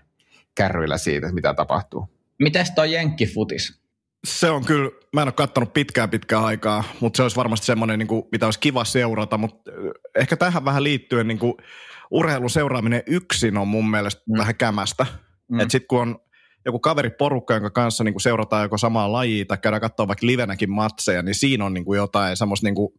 kärryillä 0.56 0.97
siitä, 0.97 1.32
mitä 1.32 1.53
tapahtuu. 1.53 2.10
Mites 2.39 2.71
toi 2.71 2.93
jenkkifutis? 2.93 3.82
Se 4.25 4.49
on 4.49 4.65
kyllä, 4.65 4.89
mä 5.13 5.21
en 5.21 5.27
ole 5.27 5.34
katsonut 5.34 5.73
pitkään 5.73 6.10
pitkään 6.10 6.43
aikaa, 6.43 6.84
mutta 6.99 7.17
se 7.17 7.23
olisi 7.23 7.36
varmasti 7.36 7.65
semmoinen, 7.65 7.99
niin 7.99 8.08
kuin, 8.08 8.23
mitä 8.32 8.45
olisi 8.45 8.60
kiva 8.60 8.86
seurata, 8.86 9.38
mutta 9.38 9.71
ehkä 10.15 10.38
tähän 10.38 10.65
vähän 10.65 10.84
liittyen 10.84 11.27
niin 11.27 11.39
kuin, 11.39 11.53
urheilun 12.12 12.49
seuraaminen 12.49 13.03
yksin 13.08 13.58
on 13.58 13.67
mun 13.67 13.89
mielestä 13.89 14.21
mm. 14.27 14.38
vähän 14.38 14.56
kämästä. 14.56 15.06
Mm. 15.51 15.60
Että 15.60 15.71
sitten 15.71 15.88
kun 15.88 16.01
on 16.01 16.19
joku 16.65 16.80
kaveri 16.80 17.10
porukka, 17.10 17.53
jonka 17.53 17.69
kanssa 17.69 18.03
niin 18.03 18.13
kuin 18.13 18.21
seurataan 18.21 18.63
joko 18.63 18.77
samaa 18.77 19.12
lajia 19.12 19.45
tai 19.45 19.58
käydään 19.58 19.82
katsoa 19.82 20.08
vaikka 20.08 20.27
livenäkin 20.27 20.71
matseja, 20.71 21.21
niin 21.21 21.36
siinä 21.36 21.65
on 21.65 21.73
niin 21.73 21.86
kuin 21.86 21.97
jotain 21.97 22.38
semmoista, 22.38 22.67
niin 22.67 22.75
kuin, 22.75 22.93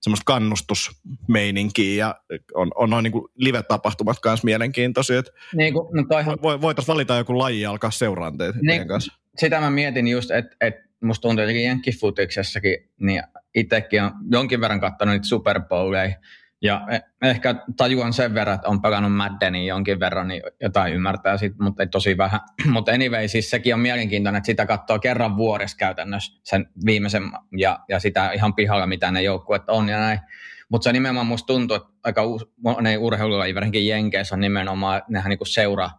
semmoista 0.00 0.24
kannustusmeininkiä 0.24 2.06
ja 2.06 2.14
on, 2.54 2.70
on 2.74 2.90
noin 2.90 3.02
niin 3.02 3.12
kuin 3.12 3.24
live-tapahtumat 3.36 4.20
kanssa 4.20 4.44
mielenkiintoisia. 4.44 5.22
Niin 5.54 5.74
kuin, 5.74 5.88
no 5.92 6.04
toihan... 6.08 6.38
Voitaisiin 6.42 6.92
valita 6.92 7.16
joku 7.16 7.38
laji 7.38 7.60
ja 7.60 7.70
alkaa 7.70 7.90
seuraan 7.90 8.38
teitä 8.38 8.58
niin, 8.62 8.88
kanssa. 8.88 9.17
Sitä 9.38 9.60
mä 9.60 9.70
mietin 9.70 10.08
just, 10.08 10.30
että 10.30 10.56
et 10.60 10.74
musta 11.00 11.22
tuntuu 11.22 11.42
jotenkin 11.42 11.64
jenkkifutiksessakin, 11.64 12.76
niin 13.00 13.22
itsekin 13.54 14.02
on 14.02 14.12
jonkin 14.30 14.60
verran 14.60 14.80
katsonut 14.80 15.12
niitä 15.12 15.26
Super 15.26 15.60
Bowleja, 15.60 16.14
ja 16.62 16.86
e- 16.90 17.28
ehkä 17.28 17.54
tajuan 17.76 18.12
sen 18.12 18.34
verran, 18.34 18.54
että 18.54 18.68
on 18.68 18.82
pelannut 18.82 19.16
Maddenin 19.16 19.66
jonkin 19.66 20.00
verran, 20.00 20.28
niin 20.28 20.42
jotain 20.60 20.94
ymmärtää 20.94 21.36
sit, 21.36 21.58
mutta 21.58 21.82
ei 21.82 21.86
tosi 21.86 22.16
vähän. 22.16 22.40
mutta 22.72 22.92
anyway, 22.92 23.28
siis 23.28 23.50
sekin 23.50 23.74
on 23.74 23.80
mielenkiintoinen, 23.80 24.38
että 24.38 24.46
sitä 24.46 24.66
katsoo 24.66 24.98
kerran 24.98 25.36
vuodessa 25.36 25.76
käytännössä 25.76 26.40
sen 26.44 26.68
viimeisen 26.86 27.22
ja, 27.56 27.78
ja 27.88 28.00
sitä 28.00 28.32
ihan 28.32 28.54
pihalla, 28.54 28.86
mitä 28.86 29.10
ne 29.10 29.22
joukkueet 29.22 29.68
on 29.68 29.88
ja 29.88 29.98
näin. 29.98 30.20
Mutta 30.68 30.84
se 30.84 30.92
nimenomaan 30.92 31.26
musta 31.26 31.46
tuntuu, 31.46 31.76
että 31.76 31.88
aika 32.04 32.22
monen 32.62 32.98
urheilulaji, 32.98 33.54
varsinkin 33.54 33.86
Jenkeissä 33.86 34.34
on 34.34 34.40
nimenomaan, 34.40 35.02
nehän 35.08 35.30
niinku 35.30 35.44
seura, 35.44 35.90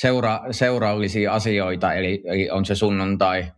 seura, 0.00 0.40
seurallisia 0.50 1.32
asioita, 1.32 1.94
eli, 1.94 2.22
eli 2.24 2.50
on 2.50 2.64
se 2.64 2.74
sunnuntai, 2.74 3.52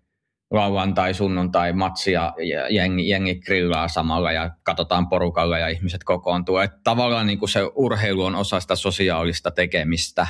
lauantai, 0.51 1.15
sunnuntai 1.15 1.73
matsi 1.73 2.13
ja 2.13 2.35
jengi, 2.71 3.09
jengi 3.09 3.41
grillaa 3.41 3.89
samalla 3.89 4.33
ja 4.33 4.51
katsotaan 4.63 5.09
porukalla 5.09 5.59
ja 5.59 5.69
ihmiset 5.69 6.05
kokoontuu. 6.05 6.57
Että 6.57 6.79
tavallaan 6.85 7.27
niin 7.27 7.39
kuin 7.39 7.49
se 7.49 7.61
urheilu 7.75 8.25
on 8.25 8.35
osa 8.35 8.61
sitä 8.61 8.77
sosiaalista 8.77 9.51
tekemistä 9.51 10.27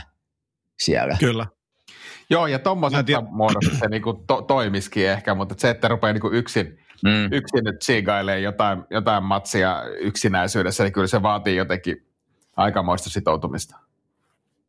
siellä. 0.78 1.16
Kyllä. 1.20 1.46
Joo, 2.30 2.46
ja 2.46 2.58
tuommoisessa 2.58 3.22
muodossa 3.30 3.78
se 3.78 3.88
niin 3.88 4.02
kuin 4.02 4.26
to, 4.26 4.42
toimisikin 4.42 5.08
ehkä, 5.08 5.34
mutta 5.34 5.54
se, 5.58 5.70
että 5.70 5.88
rupeaa 5.88 6.12
niin 6.12 6.20
kuin 6.20 6.34
yksin, 6.34 6.78
mm. 7.04 7.32
yksin 7.32 7.64
nyt 7.64 7.82
siigailee 7.82 8.40
jotain, 8.40 8.84
jotain 8.90 9.24
matsia 9.24 9.82
yksinäisyydessä, 10.00 10.84
niin 10.84 10.92
kyllä 10.92 11.06
se 11.06 11.22
vaatii 11.22 11.56
jotenkin 11.56 12.06
aikamoista 12.56 13.10
sitoutumista. 13.10 13.81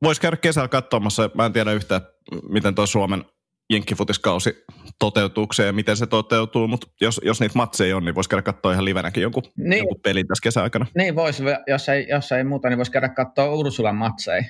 Voisi 0.04 0.22
käydä 0.22 0.38
kesällä 0.38 0.68
katsomassa, 0.68 1.30
mä 1.34 1.46
en 1.46 1.54
tiedä 1.54 1.72
yhtään, 1.72 2.02
miten 2.50 2.76
tuo 2.76 2.86
Suomen 2.86 3.26
jenkkifutiskausi 3.70 4.64
toteutuukseen 5.00 5.68
ja 5.68 5.74
miten 5.74 5.98
se 5.98 6.08
toteutuu, 6.08 6.68
mutta 6.68 6.88
jos, 7.02 7.22
jos 7.24 7.40
niitä 7.40 7.56
matseja 7.56 7.98
on, 7.98 8.06
niin 8.06 8.16
voisi 8.16 8.30
käydä 8.30 8.42
katsoa 8.42 8.72
ihan 8.74 8.86
livenäkin 8.86 9.24
jonkun, 9.24 9.44
niin, 9.58 9.78
jonkun 9.78 10.02
pelin 10.04 10.28
tässä 10.28 10.44
kesäaikana. 10.44 10.86
Niin 10.98 11.16
voisi, 11.16 11.44
jos 11.68 11.90
ei, 11.90 12.08
jos 12.10 12.32
ei 12.32 12.44
muuta, 12.44 12.70
niin 12.70 12.78
voisi 12.78 12.92
käydä 12.92 13.10
katsoa 13.10 13.54
Ursulan 13.54 13.96
matseja, 13.96 14.44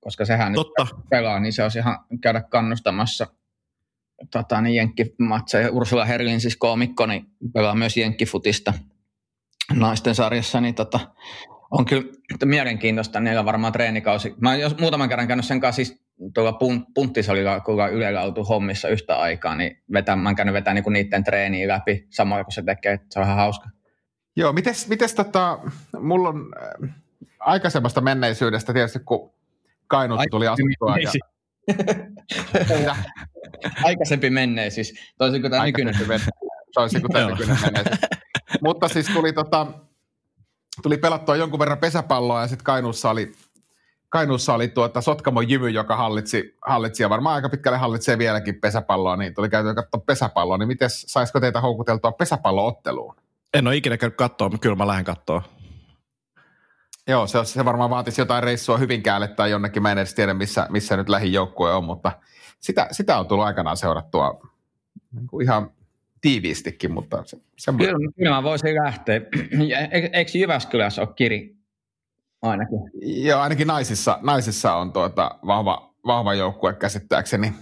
koska 0.00 0.24
sehän 0.24 0.54
Totta. 0.54 0.84
nyt 0.84 1.08
pelaa, 1.10 1.40
niin 1.40 1.52
se 1.52 1.62
olisi 1.62 1.78
ihan 1.78 1.98
käydä 2.20 2.40
kannustamassa 2.40 3.26
tota, 4.32 4.60
niin 4.60 4.74
jenkkimatseja. 4.76 5.70
Ursula 5.70 6.04
Herlin, 6.04 6.40
siis 6.40 6.56
koomikko, 6.56 7.06
niin 7.06 7.26
pelaa 7.54 7.74
myös 7.74 7.96
jenkkifutista 7.96 8.74
naisten 9.74 10.14
sarjassa, 10.14 10.60
niin 10.60 10.74
tota, 10.74 11.00
on 11.70 11.84
kyllä 11.84 12.02
mielenkiintoista, 12.44 13.20
niillä 13.20 13.44
varmaan 13.44 13.72
treenikausi. 13.72 14.34
Mä 14.40 14.50
oon 14.50 14.74
muutaman 14.80 15.08
kerran 15.08 15.28
käynyt 15.28 15.46
sen 15.46 15.60
kanssa 15.60 15.76
siis 15.76 16.02
tuolla 16.34 16.58
punttisalilla, 16.94 17.60
kun 17.60 17.90
Ylellä 17.92 18.22
oltu 18.22 18.44
hommissa 18.44 18.88
yhtä 18.88 19.16
aikaa, 19.16 19.54
niin 19.54 19.82
vetän, 19.92 20.18
mä 20.18 20.28
oon 20.28 20.36
käynyt 20.36 20.54
vetämään 20.54 20.74
niinku 20.74 20.90
niiden 20.90 21.24
treeniä 21.24 21.68
läpi 21.68 22.06
samoin 22.10 22.44
kuin 22.44 22.52
se 22.52 22.62
tekee, 22.62 22.92
että 22.92 23.06
se 23.10 23.18
on 23.18 23.24
ihan 23.24 23.36
hauska. 23.36 23.68
Joo, 24.36 24.52
mites, 24.52 24.88
mites 24.88 25.14
tota, 25.14 25.58
mulla 26.00 26.28
on 26.28 26.52
äh, 26.84 26.90
aikaisemmasta 27.40 28.00
menneisyydestä 28.00 28.72
tietysti, 28.72 28.98
kun 28.98 29.32
Kainuutti 29.86 30.26
tuli 30.30 30.46
asuttua 30.48 30.96
ja, 30.98 31.12
Aikaisempi 33.84 34.30
menneisyys, 34.30 34.94
toisin 35.18 35.40
kuin 35.40 35.50
tämä 35.50 35.66
nykyinen. 35.66 35.94
Toisin 36.74 37.00
kuin 37.00 37.12
tämä 37.12 37.30
nykyinen 37.30 37.56
menneisyys. 37.62 37.98
Mutta 38.62 38.88
siis 38.88 39.06
tuli, 39.06 39.32
tota, 39.32 39.66
tuli 40.82 40.98
pelattua 40.98 41.36
jonkun 41.36 41.58
verran 41.58 41.78
pesäpalloa 41.78 42.40
ja 42.40 42.48
sitten 42.48 42.64
Kainuussa 42.64 43.10
oli, 43.10 43.32
Kainuussa 44.08 44.54
oli 44.54 44.68
tuota 44.68 45.00
Sotkamon 45.00 45.50
Jymy, 45.50 45.68
joka 45.68 45.96
hallitsi, 45.96 46.56
hallitsi 46.66 47.02
ja 47.02 47.10
varmaan 47.10 47.34
aika 47.34 47.48
pitkälle 47.48 47.78
hallitsee 47.78 48.18
vieläkin 48.18 48.60
pesäpalloa, 48.60 49.16
niin 49.16 49.34
tuli 49.34 49.48
käyty 49.48 49.74
katsoa 49.74 50.00
pesäpalloa, 50.06 50.58
niin 50.58 50.68
miten 50.68 50.90
saisiko 50.90 51.40
teitä 51.40 51.60
houkuteltua 51.60 52.12
pesäpallootteluun? 52.12 53.14
En 53.54 53.66
ole 53.66 53.76
ikinä 53.76 53.96
käynyt 53.96 54.16
katsoa, 54.16 54.48
mutta 54.48 54.62
kyllä 54.62 54.76
mä 54.76 54.86
lähden 54.86 55.04
katsoa. 55.04 55.42
Joo, 57.08 57.26
se, 57.26 57.44
se 57.44 57.64
varmaan 57.64 57.90
vaatisi 57.90 58.20
jotain 58.20 58.42
reissua 58.42 58.78
Hyvinkäälle 58.78 59.28
tai 59.28 59.50
jonnekin. 59.50 59.82
Mä 59.82 59.92
en 59.92 59.98
edes 59.98 60.14
tiedä, 60.14 60.34
missä, 60.34 60.66
missä 60.70 60.96
nyt 60.96 61.08
lähijoukkue 61.08 61.74
on, 61.74 61.84
mutta 61.84 62.12
sitä, 62.60 62.88
sitä 62.92 63.18
on 63.18 63.26
tullut 63.26 63.44
aikanaan 63.44 63.76
seurattua 63.76 64.40
niin 65.12 65.26
kuin 65.26 65.44
ihan 65.44 65.70
tiiviistikin, 66.20 66.92
mutta 66.92 67.22
se, 67.24 67.38
semmoinen... 67.58 67.96
Kyllä, 67.96 68.12
kyllä 68.16 68.30
mä 68.30 68.42
voisin 68.42 68.74
lähteä. 68.74 69.20
Eikö 70.12 70.30
Jyväskylässä 70.38 71.02
ole 71.02 71.08
kiri 71.16 71.56
ainakin? 72.42 72.78
Joo, 73.02 73.40
ainakin 73.40 73.66
naisissa, 73.66 74.18
naisissa 74.22 74.74
on 74.74 74.92
tuota 74.92 75.38
vahva, 75.46 75.94
vahva 76.06 76.34
joukkue 76.34 76.74
käsittääkseni 76.74 77.52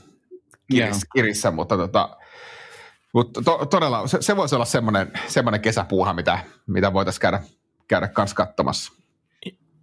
kiris, 0.71 1.05
kirissä, 1.15 1.51
mutta, 1.51 1.77
tota, 1.77 2.17
mutta 3.15 3.43
to, 3.43 3.67
todella 3.67 4.07
se, 4.07 4.19
se 4.21 4.37
voisi 4.37 4.55
olla 4.55 4.65
semmoinen, 4.65 5.13
semmoinen 5.27 5.61
kesäpuuha, 5.61 6.13
mitä, 6.13 6.39
mitä 6.67 6.93
voitaisiin 6.93 7.21
käydä, 7.21 7.43
käydä 7.89 8.09
kanssa 8.09 8.37
katsomassa 8.37 8.93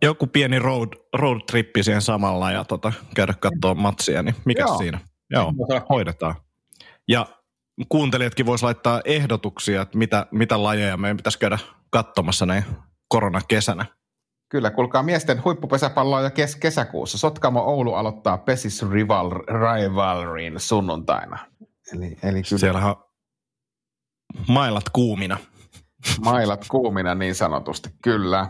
joku 0.04 0.28
pieni 0.28 0.60
road, 0.60 0.90
road 1.14 1.42
trippi 1.52 1.84
siihen 1.84 2.02
samalla 2.02 2.52
ja 2.52 2.64
tota, 2.64 2.94
käydä 3.16 3.34
katsoa 3.40 3.76
matsia, 3.76 4.24
niin 4.24 4.36
mikä 4.46 4.66
siinä? 4.78 5.00
Joo, 5.30 5.54
hoidetaan. 5.90 6.36
Ja 7.08 7.28
kuuntelijatkin 7.90 8.46
vois 8.46 8.64
laittaa 8.64 9.02
ehdotuksia, 9.06 9.82
että 9.82 9.98
mitä, 9.98 10.26
mitä 10.32 10.64
lajeja 10.64 10.98
meidän 10.98 11.18
pitäisi 11.18 11.40
käydä 11.40 11.58
katsomassa 11.90 12.46
näin 12.46 12.64
koronakesänä. 13.08 13.86
Kyllä, 14.50 14.72
kuulkaa 14.72 15.04
miesten 15.04 15.44
huippupesäpalloa 15.44 16.22
jo 16.22 16.30
kes- 16.32 16.56
kesäkuussa. 16.56 17.18
Sotkamo 17.18 17.62
Oulu 17.62 17.94
aloittaa 17.94 18.38
Pesis 18.38 18.90
Rival, 18.90 19.32
Rivalryn 19.32 20.60
sunnuntaina. 20.60 21.40
Eli, 21.94 22.18
eli 22.24 22.44
kyllä. 22.44 22.60
Siellähän 22.60 22.96
mailat 24.48 24.90
kuumina. 24.94 25.38
Mailat 26.24 26.66
kuumina 26.68 27.16
niin 27.16 27.36
sanotusti, 27.36 27.90
kyllä. 28.02 28.50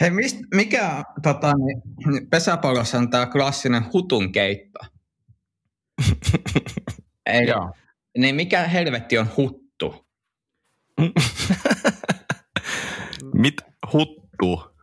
Hei, 0.00 0.10
mist, 0.10 0.38
mikä 0.54 1.04
tota, 1.22 1.52
niin, 1.56 2.30
pesäpallossa 2.30 2.98
on 2.98 3.10
tämä 3.10 3.26
klassinen 3.26 3.92
hutun 3.92 4.32
keitto? 4.32 4.78
Eli, 7.26 7.48
Joo. 7.48 7.72
Niin 8.18 8.34
mikä 8.34 8.68
helvetti 8.68 9.18
on 9.18 9.30
huttu? 9.36 10.06
Mit 13.34 13.54
huttu? 13.92 14.74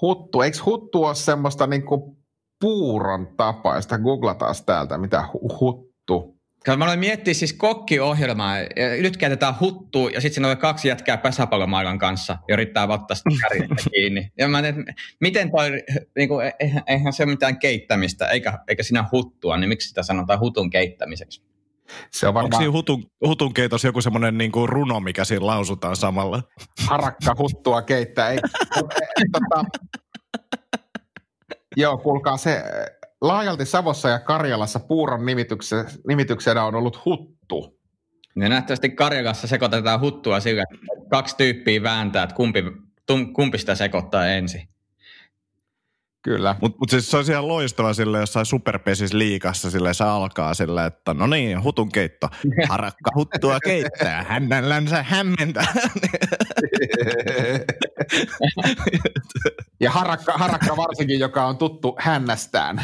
Huttu, 0.00 0.42
eikö 0.42 0.58
huttu 0.66 1.04
ole 1.04 1.14
semmoista 1.14 1.66
niinku 1.66 2.18
puuron 2.60 3.36
tapaista? 3.36 3.98
Googlataan 3.98 4.54
täältä, 4.66 4.98
mitä 4.98 5.28
huttu 5.60 5.94
Mä 6.76 6.84
aloin 6.84 6.98
miettiä 6.98 7.34
siis 7.34 7.52
kokkiohjelmaa. 7.52 8.58
Ja 8.58 8.66
nyt 9.00 9.16
käytetään 9.16 9.54
huttua 9.60 10.10
ja 10.10 10.20
sitten 10.20 10.34
siinä 10.34 10.48
on 10.48 10.56
kaksi 10.56 10.88
jätkää 10.88 11.16
pesäpallomaailman 11.16 11.98
kanssa 11.98 12.38
ja 12.48 12.54
yrittää 12.54 12.88
ottaa 12.88 13.14
sitä 13.14 13.30
kärjestä 13.40 13.74
kiinni. 13.94 14.32
Ja 14.38 14.48
mä 14.48 14.62
tein, 14.62 14.84
miten 15.20 15.50
toi, 15.50 15.70
niin 16.16 16.28
kuin, 16.28 16.52
eihän 16.86 17.12
se 17.12 17.22
ole 17.22 17.30
mitään 17.30 17.58
keittämistä, 17.58 18.28
eikä, 18.28 18.58
eikä 18.68 18.82
sinä 18.82 19.04
huttua, 19.12 19.56
niin 19.56 19.68
miksi 19.68 19.88
sitä 19.88 20.02
sanotaan 20.02 20.40
hutun 20.40 20.70
keittämiseksi? 20.70 21.42
Se 22.12 22.28
on 22.28 22.34
varmaan... 22.34 22.46
Onko 22.54 22.56
siinä 22.56 22.72
hutun, 22.72 23.04
hutun 23.26 23.54
keitos 23.54 23.84
joku 23.84 24.00
semmoinen 24.00 24.38
niin 24.38 24.52
kuin 24.52 24.68
runo, 24.68 25.00
mikä 25.00 25.24
siinä 25.24 25.46
lausutaan 25.46 25.96
samalla? 25.96 26.42
Harakka 26.86 27.34
huttua 27.38 27.82
keittää. 27.82 28.30
Ei, 28.30 28.38
tota, 29.32 29.64
joo, 31.76 31.98
kuulkaa 31.98 32.36
se, 32.36 32.62
Laajalti 33.20 33.66
Savossa 33.66 34.08
ja 34.08 34.18
Karjalassa 34.18 34.80
puuron 34.80 35.20
nimityksenä 36.08 36.64
on 36.64 36.74
ollut 36.74 37.04
huttu. 37.04 37.80
Ja 38.36 38.48
nähtävästi 38.48 38.90
Karjalassa 38.90 39.46
sekoitetaan 39.46 40.00
huttua 40.00 40.40
sillä, 40.40 40.62
että 40.62 40.86
kaksi 41.10 41.36
tyyppiä 41.36 41.82
vääntää, 41.82 42.22
että 42.22 42.36
kumpi, 42.36 42.62
tum, 43.06 43.32
kumpi 43.32 43.58
sitä 43.58 43.74
sekoittaa 43.74 44.26
ensin. 44.26 44.68
Kyllä. 46.24 46.56
Mutta 46.60 46.76
mut 46.80 46.90
siis 46.90 47.10
se 47.10 47.16
olisi 47.16 47.32
ihan 47.32 47.48
loistava 47.48 47.94
sille 47.94 48.18
jossain 48.18 48.46
superpesis 48.46 49.12
liikassa, 49.12 49.70
sille 49.70 49.94
se 49.94 50.04
alkaa 50.04 50.54
sille, 50.54 50.86
että 50.86 51.14
no 51.14 51.26
niin, 51.26 51.64
hutun 51.64 51.92
keitto. 51.92 52.28
Harakka 52.68 53.10
huttua 53.14 53.60
keittää, 53.60 54.24
hännällänsä 54.28 55.02
hämmentää. 55.02 55.66
ja 59.80 59.90
harakka, 59.90 60.32
harakka 60.32 60.76
varsinkin, 60.76 61.18
joka 61.18 61.46
on 61.46 61.56
tuttu 61.56 61.96
hännästään. 61.98 62.80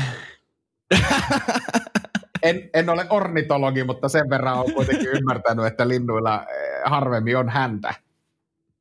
en, 2.43 2.71
en 2.75 2.91
ole 2.91 3.07
ornitologi, 3.11 3.85
mutta 3.85 4.09
sen 4.09 4.31
verran 4.31 4.59
olen 4.59 4.75
kuitenkin 4.75 5.09
ymmärtänyt, 5.09 5.67
että 5.67 5.89
linnuilla 5.89 6.41
eh, 6.41 6.47
harvemmin 6.85 7.37
on 7.37 7.49
häntä. 7.49 7.95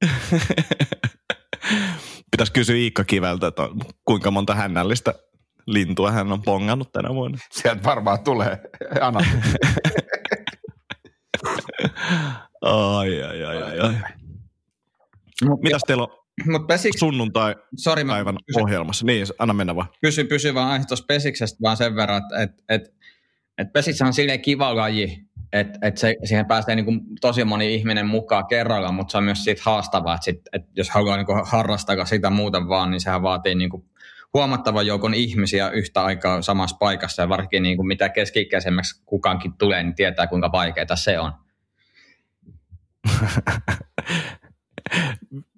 Pitäisi 2.40 2.54
kysyä 2.54 2.76
Iikka 2.76 3.04
Kiveltä, 3.04 3.48
että 3.48 3.64
kuinka 4.06 4.32
monta 4.32 4.56
hännällistä 4.56 5.14
lintua 5.66 6.12
hän 6.12 6.32
on 6.32 6.42
pongannut 6.42 6.92
tänä 6.92 7.10
vuonna. 7.10 7.38
Sieltä 7.52 7.84
varmaan 7.84 8.24
tulee. 8.24 8.60
Anna. 9.02 9.20
ai, 12.62 13.24
ai, 13.24 13.44
ai, 13.44 13.64
ai, 13.64 13.80
ai. 13.80 13.94
Mitäs 15.62 15.82
teillä 15.88 16.04
on 16.04 16.10
Mut 16.46 16.68
pesik... 16.68 16.98
sunnuntai 16.98 17.56
Sorry, 17.78 18.06
päivän 18.06 18.38
pysy... 18.46 18.60
ohjelmassa? 18.60 19.06
Niin, 19.06 19.28
anna 19.40 19.54
mennä 19.54 19.76
vaan. 19.76 19.88
Pysy, 20.02 20.24
pysy 20.24 20.54
vaan 20.54 20.72
aihe 20.72 20.86
tuossa 20.86 21.06
Pesiksestä 21.08 21.58
vaan 21.62 21.78
sen 21.78 21.96
verran, 21.96 22.22
että 22.24 22.44
et, 22.44 22.52
et, 22.70 22.94
et 23.58 24.02
on 24.06 24.14
silleen 24.14 24.42
kiva 24.42 24.76
laji, 24.76 25.29
että 25.54 25.80
et 25.82 25.98
se, 25.98 26.16
siihen 26.24 26.46
pääsee 26.46 26.76
niinku 26.76 26.92
tosi 27.22 27.44
moni 27.44 27.76
ihminen 27.76 28.06
mukaan 28.06 28.48
kerralla, 28.48 28.92
mutta 28.92 29.12
se 29.12 29.18
on 29.18 29.24
myös 29.24 29.44
siitä 29.44 29.62
haastavaa, 29.66 30.16
että 30.16 30.26
sit, 30.26 30.42
et 30.54 30.64
jos 30.76 30.90
haluaa 30.90 31.18
niinku 31.18 31.34
harrastaa 31.44 32.06
sitä 32.06 32.30
muuten 32.30 32.68
vaan, 32.68 32.92
niin 32.92 33.02
sehän 33.02 33.22
vaatii 33.22 33.56
niinku 33.56 33.86
huomattavan 34.34 34.88
joukon 34.88 35.14
ihmisiä 35.14 35.70
yhtä 35.70 36.04
aikaa 36.04 36.42
samassa 36.42 36.78
paikassa 36.78 37.22
ja 37.22 37.30
varsinkin 37.30 37.64
niinku 37.64 37.84
mitä 37.84 38.10
keski-ikäisemmäksi 38.10 39.02
kukaankin 39.06 39.54
tulee, 39.54 39.84
niin 39.84 39.96
tietää 39.96 40.28
kuinka 40.28 40.52
vaikeaa 40.52 40.96
se 40.96 41.20
on. 41.20 41.32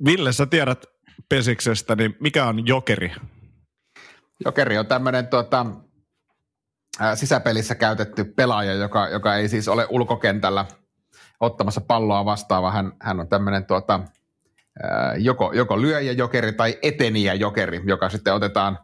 Ville, 0.06 0.34
sä 0.34 0.46
tiedät 0.46 0.86
Pesiksestä, 1.30 1.96
niin 1.96 2.16
mikä 2.20 2.46
on 2.46 2.68
jokeri? 2.68 3.12
Jokeri 4.46 4.78
on 4.78 4.88
tämmöinen 4.88 5.28
tuota, 5.28 5.66
sisäpelissä 7.16 7.76
käytetty 7.76 8.24
pelaaja, 8.24 8.74
joka, 8.74 9.10
joka 9.10 9.36
ei 9.36 9.50
siis 9.50 9.68
ole 9.68 9.88
ulkokentällä 9.90 10.66
ottamassa 11.40 11.82
palloa 11.82 12.26
vastaan, 12.26 12.64
vaan 12.64 12.74
hän, 12.74 12.92
hän 13.02 13.20
on 13.20 13.28
tämmöinen 13.28 13.66
tuota, 13.66 14.00
joko, 15.18 15.52
joko 15.54 15.82
lyöjä 15.82 16.12
jokeri 16.12 16.54
tai 16.54 16.78
eteniä 16.82 17.34
jokeri, 17.34 17.82
joka 17.86 18.10
sitten 18.10 18.34
otetaan 18.34 18.80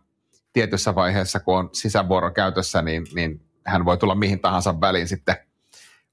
tietyssä 0.53 0.95
vaiheessa, 0.95 1.39
kun 1.39 1.57
on 1.57 1.69
sisävuoro 1.73 2.31
käytössä, 2.31 2.81
niin, 2.81 3.05
niin 3.15 3.41
hän 3.65 3.85
voi 3.85 3.97
tulla 3.97 4.15
mihin 4.15 4.39
tahansa 4.39 4.81
väliin 4.81 5.07
sitten 5.07 5.35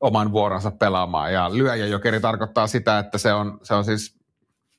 oman 0.01 0.33
vuoronsa 0.33 0.71
pelaamaan. 0.71 1.33
Ja 1.33 1.57
lyöjä 1.57 1.87
jokeri 1.87 2.21
tarkoittaa 2.21 2.67
sitä, 2.67 2.99
että 2.99 3.19
se 3.19 3.33
on, 3.33 3.59
se 3.63 3.75
on 3.75 3.85
siis 3.85 4.19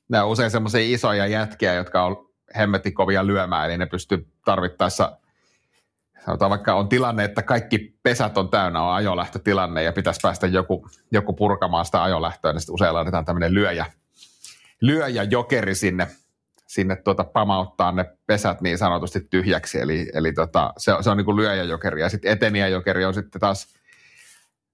ne 0.08 0.20
on 0.20 0.28
usein 0.28 0.50
semmoisia 0.50 0.94
isoja 0.94 1.26
jätkiä, 1.26 1.74
jotka 1.74 2.04
on 2.04 2.28
hemmetin 2.56 2.94
kovia 2.94 3.26
lyömään, 3.26 3.66
eli 3.66 3.78
ne 3.78 3.86
pystyy 3.86 4.28
tarvittaessa, 4.44 5.18
sanotaan 6.26 6.50
vaikka 6.50 6.74
on 6.74 6.88
tilanne, 6.88 7.24
että 7.24 7.42
kaikki 7.42 7.98
pesät 8.02 8.38
on 8.38 8.48
täynnä, 8.48 8.82
on 8.82 8.94
ajolähtötilanne 8.94 9.82
ja 9.82 9.92
pitäisi 9.92 10.20
päästä 10.22 10.46
joku, 10.46 10.88
joku 11.12 11.32
purkamaan 11.32 11.84
sitä 11.84 12.02
ajolähtöä, 12.02 12.52
niin 12.52 12.60
sitten 12.60 12.74
usein 12.74 12.94
laitetaan 12.94 13.24
tämmöinen 13.24 13.54
lyöjä, 13.54 13.86
lyöjä 14.80 15.22
jokeri 15.22 15.74
sinne, 15.74 16.08
sinne 16.66 16.96
tuota 16.96 17.24
pamauttaa 17.24 17.92
ne 17.92 18.04
pesät 18.26 18.60
niin 18.60 18.78
sanotusti 18.78 19.20
tyhjäksi, 19.20 19.80
eli, 19.80 20.10
eli 20.14 20.32
tota, 20.32 20.72
se, 20.78 20.92
se 21.00 21.10
on 21.10 21.16
niin 21.16 21.24
kuin 21.24 21.36
lyöjä 21.36 21.62
jokeri, 21.62 22.00
ja 22.00 22.08
sitten 22.08 22.32
eteniä 22.32 22.68
jokeri 22.68 23.04
on 23.04 23.14
sitten 23.14 23.40
taas 23.40 23.66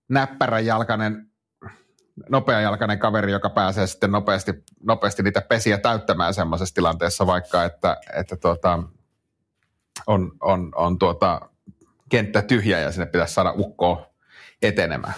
näppäräjalkainen 0.08 1.26
nopeajalkainen 2.30 2.98
kaveri, 2.98 3.32
joka 3.32 3.50
pääsee 3.50 3.86
sitten 3.86 4.12
nopeasti, 4.12 4.52
nopeasti 4.82 5.22
niitä 5.22 5.40
pesiä 5.40 5.78
täyttämään 5.78 6.34
semmoisessa 6.34 6.74
tilanteessa, 6.74 7.26
vaikka 7.26 7.64
että, 7.64 7.96
että 8.16 8.36
tuota, 8.36 8.82
on, 10.06 10.32
on, 10.40 10.72
on 10.74 10.98
tuota, 10.98 11.40
kenttä 12.08 12.42
tyhjä 12.42 12.80
ja 12.80 12.92
sinne 12.92 13.06
pitäisi 13.06 13.34
saada 13.34 13.54
ukkoa 13.56 14.06
etenemään. 14.62 15.14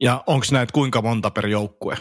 Ja 0.00 0.24
onko 0.26 0.46
näitä 0.52 0.72
kuinka 0.72 1.02
monta 1.02 1.30
per 1.30 1.46
joukkue? 1.46 1.96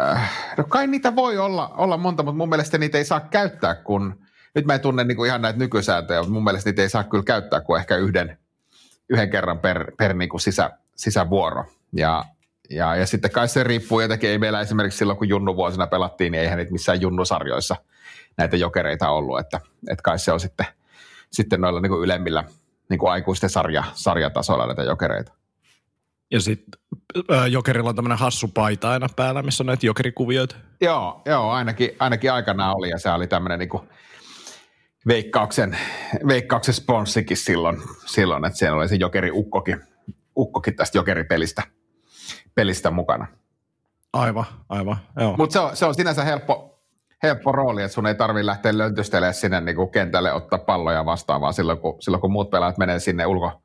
Äh, 0.00 0.32
no 0.58 0.64
kai 0.64 0.86
niitä 0.86 1.16
voi 1.16 1.38
olla, 1.38 1.68
olla 1.68 1.96
monta, 1.96 2.22
mutta 2.22 2.36
mun 2.36 2.48
mielestä 2.48 2.78
niitä 2.78 2.98
ei 2.98 3.04
saa 3.04 3.20
käyttää, 3.20 3.74
kun 3.74 4.26
nyt 4.54 4.66
mä 4.66 4.74
en 4.74 4.80
tunne 4.80 5.04
niin 5.04 5.16
kuin 5.16 5.28
ihan 5.28 5.42
näitä 5.42 5.58
nykysääntöjä, 5.58 6.20
mutta 6.20 6.32
mun 6.32 6.44
mielestä 6.44 6.70
niitä 6.70 6.82
ei 6.82 6.88
saa 6.88 7.04
kyllä 7.04 7.24
käyttää 7.24 7.60
kuin 7.60 7.80
ehkä 7.80 7.96
yhden, 7.96 8.38
yhden 9.08 9.30
kerran 9.30 9.58
per, 9.58 9.92
per 9.98 10.14
niin 10.14 10.28
kuin 10.28 10.40
sisä, 10.40 10.70
sisävuoro. 10.96 11.64
Ja, 11.92 12.24
ja, 12.70 12.96
ja 12.96 13.06
sitten 13.06 13.30
kai 13.30 13.48
se 13.48 13.64
riippuu 13.64 14.00
jotenkin, 14.00 14.30
ei 14.30 14.38
meillä 14.38 14.60
esimerkiksi 14.60 14.98
silloin 14.98 15.18
kun 15.18 15.28
Junnu 15.28 15.56
vuosina 15.56 15.86
pelattiin, 15.86 16.32
niin 16.32 16.40
eihän 16.40 16.58
niitä 16.58 16.72
missään 16.72 17.00
Junnusarjoissa 17.00 17.76
näitä 18.38 18.56
jokereita 18.56 19.10
ollut, 19.10 19.40
että, 19.40 19.60
että 19.90 20.02
kai 20.02 20.18
se 20.18 20.32
on 20.32 20.40
sitten, 20.40 20.66
sitten 21.30 21.60
noilla 21.60 21.80
niin 21.80 21.90
kuin 21.90 22.02
ylemmillä 22.02 22.44
niin 22.90 22.98
kuin 22.98 23.12
aikuisten 23.12 23.50
sarja, 23.50 23.84
sarjatasoilla 23.94 24.66
näitä 24.66 24.82
jokereita. 24.82 25.32
Ja 26.30 26.40
sitten 26.40 26.80
Jokerilla 27.50 27.88
on 27.88 27.96
tämmöinen 27.96 28.18
hassu 28.18 28.48
paita 28.48 28.90
aina 28.90 29.06
päällä, 29.16 29.42
missä 29.42 29.62
on 29.62 29.66
näitä 29.66 29.86
jokerikuvioita. 29.86 30.56
Joo, 30.80 31.22
joo 31.26 31.50
ainakin, 31.50 31.90
ainakin 31.98 32.32
aikanaan 32.32 32.76
oli 32.76 32.90
ja 32.90 32.98
se 32.98 33.10
oli 33.10 33.26
tämmöinen 33.26 33.58
niin 33.58 33.88
veikkauksen, 35.06 35.78
veikkauksen 36.26 36.74
sponssikin 36.74 37.36
silloin, 37.36 37.82
silloin, 38.06 38.44
että 38.44 38.58
siellä 38.58 38.76
oli 38.76 38.88
se 38.88 38.96
jokeri 38.96 39.30
ukkokin, 39.32 39.80
ukkokin 40.36 40.76
tästä 40.76 40.98
jokeripelistä 40.98 41.62
pelistä 42.54 42.90
mukana. 42.90 43.26
Aivan, 44.12 44.44
aivan, 44.68 44.96
joo. 45.20 45.36
Mutta 45.36 45.52
se 45.52 45.60
on, 45.60 45.76
se 45.76 45.86
on 45.86 45.94
sinänsä 45.94 46.24
helppo, 46.24 46.75
helppo 47.26 47.52
rooli, 47.52 47.82
että 47.82 47.94
sun 47.94 48.06
ei 48.06 48.14
tarvitse 48.14 48.46
lähteä 48.46 48.78
löntystelemään 48.78 49.34
sinne 49.34 49.60
niin 49.60 49.76
kuin 49.76 49.90
kentälle 49.90 50.32
ottaa 50.32 50.58
palloja 50.58 51.04
vastaan, 51.04 51.40
vaan 51.40 51.54
silloin 51.54 51.78
kun, 51.78 52.02
silloin 52.02 52.20
kun 52.20 52.32
muut 52.32 52.50
pelaajat 52.50 52.78
menee 52.78 52.98
sinne 52.98 53.26
ulko, 53.26 53.62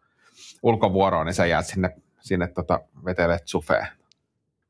ulkovuoroon, 0.64 1.26
niin 1.26 1.34
sä 1.34 1.46
jäät 1.46 1.66
sinne 1.66 1.96
sinne 2.22 2.48
tota, 2.48 2.80
vetelee 3.06 3.40
sufeen. 3.46 3.88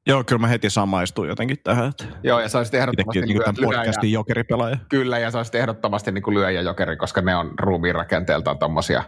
Joo, 0.07 0.23
kyllä 0.23 0.39
mä 0.39 0.47
heti 0.47 0.69
samaistuin 0.69 1.29
jotenkin 1.29 1.57
tähän. 1.63 1.89
Että 1.89 2.05
Joo, 2.23 2.39
ja 2.39 2.49
sä 2.49 2.57
olisit 2.57 2.73
ehdottomasti 2.73 3.21
niin 3.21 3.37
lyö, 3.37 3.53
podcastin 3.65 4.11
jokeripelaaja. 4.11 4.77
Kyllä, 4.89 5.19
ja 5.19 5.31
sä 5.31 5.39
olisit 5.39 5.55
ehdottomasti 5.55 6.11
niin 6.11 6.23
kuin 6.23 6.33
lyöjä 6.33 6.61
jokeri, 6.61 6.97
koska 6.97 7.21
ne 7.21 7.35
on 7.35 7.51
ruumiin 7.59 7.95
rakenteeltaan 7.95 8.59
tommosia 8.59 9.03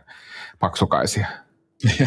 paksukaisia. 0.59 1.27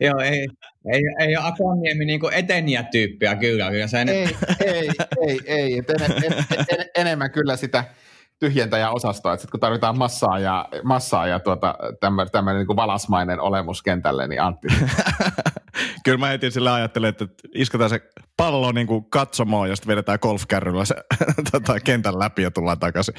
Joo, 0.00 0.18
ei, 0.18 0.48
ei, 0.92 1.00
ei 1.18 1.36
ole 1.36 1.46
Akoniemi 1.46 2.04
niin 2.04 2.20
eteniä-tyyppiä 2.32 3.36
kyllä. 3.36 3.70
kyllä 3.70 3.86
sen... 3.86 4.08
Ei, 4.08 4.36
ei, 4.66 4.88
ei, 5.26 5.40
ei. 5.46 5.78
En, 5.78 6.24
en, 6.24 6.32
en, 6.78 6.86
enemmän 6.96 7.30
kyllä 7.30 7.56
sitä 7.56 7.84
tyhjentäjäosastoa, 8.40 9.32
että 9.32 9.42
sit 9.42 9.50
kun 9.50 9.60
tarvitaan 9.60 9.98
massaa 9.98 10.38
ja, 10.38 10.68
massaa 10.84 11.26
ja 11.26 11.38
tuota, 11.40 11.74
tämmöinen, 12.00 12.66
niin 12.66 12.76
valasmainen 12.76 13.40
olemus 13.40 13.82
kentälle, 13.82 14.28
niin 14.28 14.42
Antti. 14.42 14.68
Kyllä 16.04 16.18
mä 16.18 16.28
heti 16.28 16.50
sillä 16.50 16.74
ajattelen, 16.74 17.08
että 17.08 17.26
isketään 17.54 17.90
se 17.90 18.00
pallo 18.36 18.72
niin 18.72 18.86
kuin 18.86 19.04
katsomaan 19.10 19.68
ja 19.68 19.76
sitten 19.76 19.90
vedetään 19.90 20.18
golfkärryllä 20.22 20.84
se 20.84 20.94
tota, 21.52 21.80
kentän 21.80 22.18
läpi 22.18 22.42
ja 22.42 22.50
tullaan 22.50 22.78
takaisin. 22.78 23.14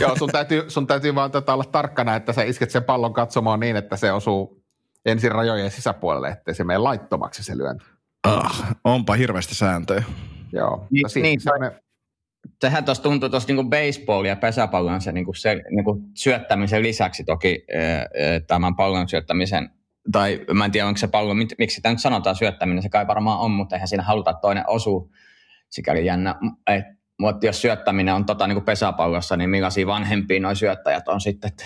Joo, 0.00 0.16
sun 0.16 0.30
täytyy, 0.32 0.70
sun 0.70 0.86
täytyy 0.86 1.14
vaan 1.14 1.30
tota, 1.30 1.54
olla 1.54 1.64
tarkkana, 1.64 2.16
että 2.16 2.32
sä 2.32 2.42
isket 2.42 2.70
sen 2.70 2.84
pallon 2.84 3.12
katsomaan 3.12 3.60
niin, 3.60 3.76
että 3.76 3.96
se 3.96 4.12
osuu 4.12 4.61
ensin 5.06 5.32
rajojen 5.32 5.70
sisäpuolelle, 5.70 6.28
ettei 6.28 6.54
se 6.54 6.64
mene 6.64 6.78
laittomaksi 6.78 7.44
se 7.44 7.58
lyönti. 7.58 7.84
Ah, 8.24 8.76
onpa 8.84 9.14
hirveästi 9.14 9.54
sääntöjä. 9.54 10.04
Joo. 10.52 10.86
Niin, 10.90 11.02
no, 11.02 11.22
niin, 11.22 11.40
sehän 12.60 12.84
tuossa 12.84 13.02
tuntuu 13.02 13.28
tuossa 13.28 13.52
niin 13.52 13.70
baseball 13.70 14.24
ja 14.24 14.36
pesäpallon 14.36 15.00
se, 15.00 15.12
niin 15.12 15.26
se 15.34 15.54
niin 15.54 15.84
syöttämisen 16.14 16.82
lisäksi 16.82 17.24
toki 17.24 17.66
tämän 18.46 18.76
pallon 18.76 19.08
syöttämisen, 19.08 19.70
tai 20.12 20.44
mä 20.54 20.64
en 20.64 20.70
tiedä 20.70 20.86
onko 20.86 20.98
se 20.98 21.08
pallo, 21.08 21.34
miksi 21.34 21.74
sitä 21.74 21.90
nyt 21.90 22.00
sanotaan 22.00 22.36
syöttäminen, 22.36 22.82
se 22.82 22.88
kai 22.88 23.06
varmaan 23.06 23.38
on, 23.38 23.50
mutta 23.50 23.76
eihän 23.76 23.88
siinä 23.88 24.02
haluta, 24.02 24.30
että 24.30 24.40
toinen 24.40 24.64
osuu, 24.66 25.12
sikäli 25.70 26.06
jännä. 26.06 26.34
Et, 26.66 26.84
mutta 27.18 27.46
jos 27.46 27.62
syöttäminen 27.62 28.14
on 28.14 28.26
tota, 28.26 28.46
niin 28.46 28.56
kuin 28.56 28.64
pesäpallossa, 28.64 29.36
niin 29.36 29.50
millaisia 29.50 29.86
vanhempia 29.86 30.40
nuo 30.40 30.54
syöttäjät 30.54 31.08
on 31.08 31.20
sitten, 31.20 31.48
että 31.48 31.64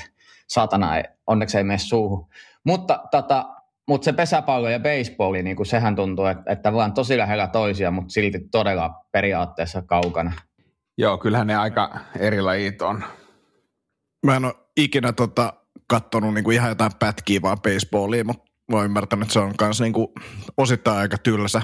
saatana 0.48 0.96
ei, 0.96 1.04
onneksi 1.26 1.58
ei 1.58 1.64
mene 1.64 1.78
suuhun. 1.78 2.28
Mutta 2.66 3.00
tota, 3.10 3.56
mutta 3.88 4.04
se 4.04 4.12
pesäpallo 4.12 4.68
ja 4.68 4.80
baseballi, 4.80 5.42
niin 5.42 5.56
kuin 5.56 5.66
sehän 5.66 5.96
tuntuu, 5.96 6.24
että, 6.26 6.52
että 6.52 6.72
vaan 6.72 6.94
tosi 6.94 7.18
lähellä 7.18 7.46
toisia, 7.46 7.90
mutta 7.90 8.12
silti 8.12 8.40
todella 8.50 8.94
periaatteessa 9.12 9.82
kaukana. 9.82 10.32
Joo, 10.98 11.18
kyllähän 11.18 11.46
ne 11.46 11.56
aika 11.56 11.98
eri 12.18 12.40
lajit 12.40 12.82
on. 12.82 13.04
Mä 14.26 14.36
en 14.36 14.44
ole 14.44 14.54
ikinä 14.76 15.12
tota, 15.12 15.52
kattonut 15.88 16.34
niinku 16.34 16.50
ihan 16.50 16.68
jotain 16.68 16.92
pätkiä 16.98 17.42
vaan 17.42 17.60
baseballia, 17.60 18.24
mutta 18.24 18.44
mä 18.70 18.76
oon 18.76 18.84
ymmärtänyt, 18.84 19.22
että 19.22 19.32
se 19.32 19.38
on 19.38 19.54
myös 19.60 19.80
niinku 19.80 20.12
osittain 20.56 20.98
aika 20.98 21.18
tylsä, 21.18 21.62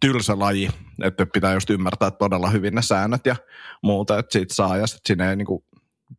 tylsä 0.00 0.38
laji, 0.38 0.68
että 1.02 1.26
pitää 1.26 1.54
just 1.54 1.70
ymmärtää 1.70 2.10
todella 2.10 2.50
hyvin 2.50 2.74
ne 2.74 2.82
säännöt 2.82 3.26
ja 3.26 3.36
muuta, 3.82 4.18
että 4.18 4.32
siitä 4.32 4.54
saa 4.54 4.76
ja 4.76 4.86
sitten 4.86 5.00
siinä 5.06 5.30
ei 5.30 5.36
niinku, 5.36 5.64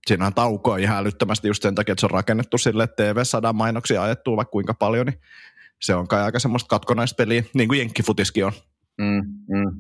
siinä 0.08 0.26
on 0.28 0.34
taukoa 0.34 0.78
ihan 0.78 0.98
älyttömästi 0.98 1.48
just 1.48 1.64
sen 1.64 1.76
takia, 1.76 1.92
että 1.92 2.00
se 2.00 2.06
on 2.06 2.12
rakennettu 2.12 2.58
sille, 2.58 2.84
että 2.84 3.14
TV 3.14 3.20
saadaan 3.24 3.56
mainoksia 3.56 4.04
ajettua 4.04 4.38
vaikka 4.38 4.52
kuinka 4.52 4.74
paljon, 4.74 5.06
niin 5.06 5.20
se 5.82 5.96
on 5.96 6.08
kai 6.08 6.22
aika 6.22 6.40
semmoista 6.40 6.68
katkonaispeliä, 6.68 7.44
niin 7.54 7.68
kuin 7.68 7.80
Jenkkifutiskin 7.80 8.46
on. 8.46 8.52
Mm, 8.98 9.22
mm. 9.50 9.72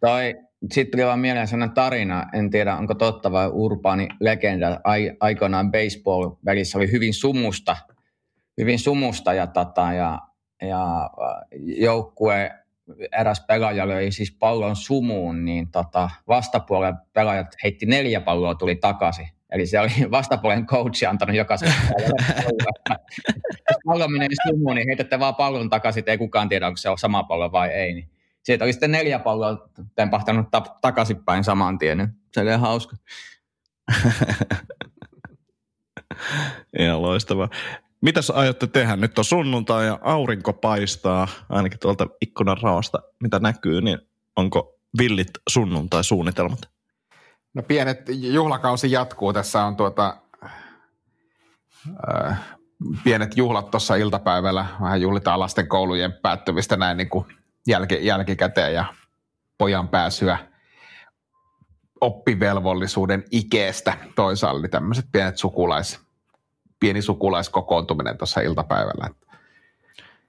Tai 0.00 0.34
sitten 0.72 0.90
tuli 0.90 1.06
vaan 1.06 1.18
mieleen 1.18 1.48
sellainen 1.48 1.74
tarina, 1.74 2.26
en 2.32 2.50
tiedä 2.50 2.76
onko 2.76 2.94
totta 2.94 3.32
vai 3.32 3.48
urbaani 3.52 4.08
legenda, 4.20 4.80
Ai, 4.84 5.12
aikoinaan 5.20 5.70
baseball-välissä 5.70 6.78
oli 6.78 6.92
hyvin 6.92 7.14
sumusta, 7.14 7.76
hyvin 8.58 8.78
sumusta 8.78 9.34
ja, 9.34 9.46
tota, 9.46 9.92
ja, 9.92 10.18
ja 10.62 11.10
joukkue 11.56 12.50
eräs 13.12 13.44
pelaaja 13.48 13.88
löi 13.88 14.12
siis 14.12 14.36
pallon 14.38 14.76
sumuun, 14.76 15.44
niin 15.44 15.70
tota, 15.70 16.10
vastapuolen 16.28 16.94
pelaajat 17.12 17.56
heitti 17.64 17.86
neljä 17.86 18.20
palloa, 18.20 18.54
tuli 18.54 18.76
takaisin. 18.76 19.28
Eli 19.54 19.66
se 19.66 19.80
oli 19.80 19.90
vastapuolen 20.10 20.66
coachi 20.66 21.06
antanut 21.06 21.36
jokaisen 21.36 21.68
Jos 23.70 23.78
pallo 23.86 24.08
menee 24.08 24.28
sumuun, 24.46 24.76
niin 24.76 24.88
heitätte 24.88 25.18
vaan 25.18 25.34
pallon 25.34 25.70
takaisin, 25.70 26.04
ei 26.06 26.18
kukaan 26.18 26.48
tiedä, 26.48 26.66
onko 26.66 26.76
se 26.76 26.88
on 26.88 26.98
sama 26.98 27.22
pallo 27.22 27.52
vai 27.52 27.68
ei. 27.68 27.94
Niin 27.94 28.10
siitä 28.42 28.64
oli 28.64 28.72
sitten 28.72 28.92
neljä 28.92 29.18
palloa 29.18 29.68
tempahtanut 29.94 30.50
ta- 30.50 30.76
takaisinpäin 30.80 31.44
saman 31.44 31.78
tien. 31.78 32.14
Se 32.32 32.40
oli 32.40 32.50
hauska. 32.50 32.96
Ihan 36.78 37.02
loistavaa. 37.02 37.48
Mitäs 38.00 38.30
aiotte 38.30 38.66
tehdä? 38.66 38.96
Nyt 38.96 39.18
on 39.18 39.24
sunnuntai 39.24 39.86
ja 39.86 39.98
aurinko 40.02 40.52
paistaa, 40.52 41.28
ainakin 41.48 41.78
tuolta 41.78 42.06
ikkunan 42.20 42.56
raosta, 42.62 43.02
mitä 43.22 43.38
näkyy, 43.38 43.80
niin 43.80 43.98
onko 44.36 44.78
villit 44.98 45.30
sunnuntai-suunnitelmat? 45.50 46.73
No 47.54 47.62
pienet 47.62 48.00
juhlakausi 48.08 48.90
jatkuu. 48.90 49.32
Tässä 49.32 49.64
on 49.64 49.76
tuota, 49.76 50.16
äh, 52.08 52.40
pienet 53.04 53.36
juhlat 53.36 53.70
tuossa 53.70 53.96
iltapäivällä. 53.96 54.66
Vähän 54.80 55.00
juhlitaan 55.00 55.40
lasten 55.40 55.68
koulujen 55.68 56.12
päättymistä 56.12 56.76
näin 56.76 56.96
niin 56.96 57.08
kuin 57.08 57.26
jälki, 57.66 58.06
jälkikäteen 58.06 58.74
ja 58.74 58.84
pojan 59.58 59.88
pääsyä 59.88 60.38
oppivelvollisuuden 62.00 63.24
ikeestä 63.30 63.96
toisaalta, 64.14 64.62
niin 64.62 64.70
tämmöiset 64.70 65.06
pienet 65.12 65.38
sukulais, 65.38 66.00
pieni 66.80 67.02
sukulaiskokoontuminen 67.02 68.18
tuossa 68.18 68.40
iltapäivällä. 68.40 69.08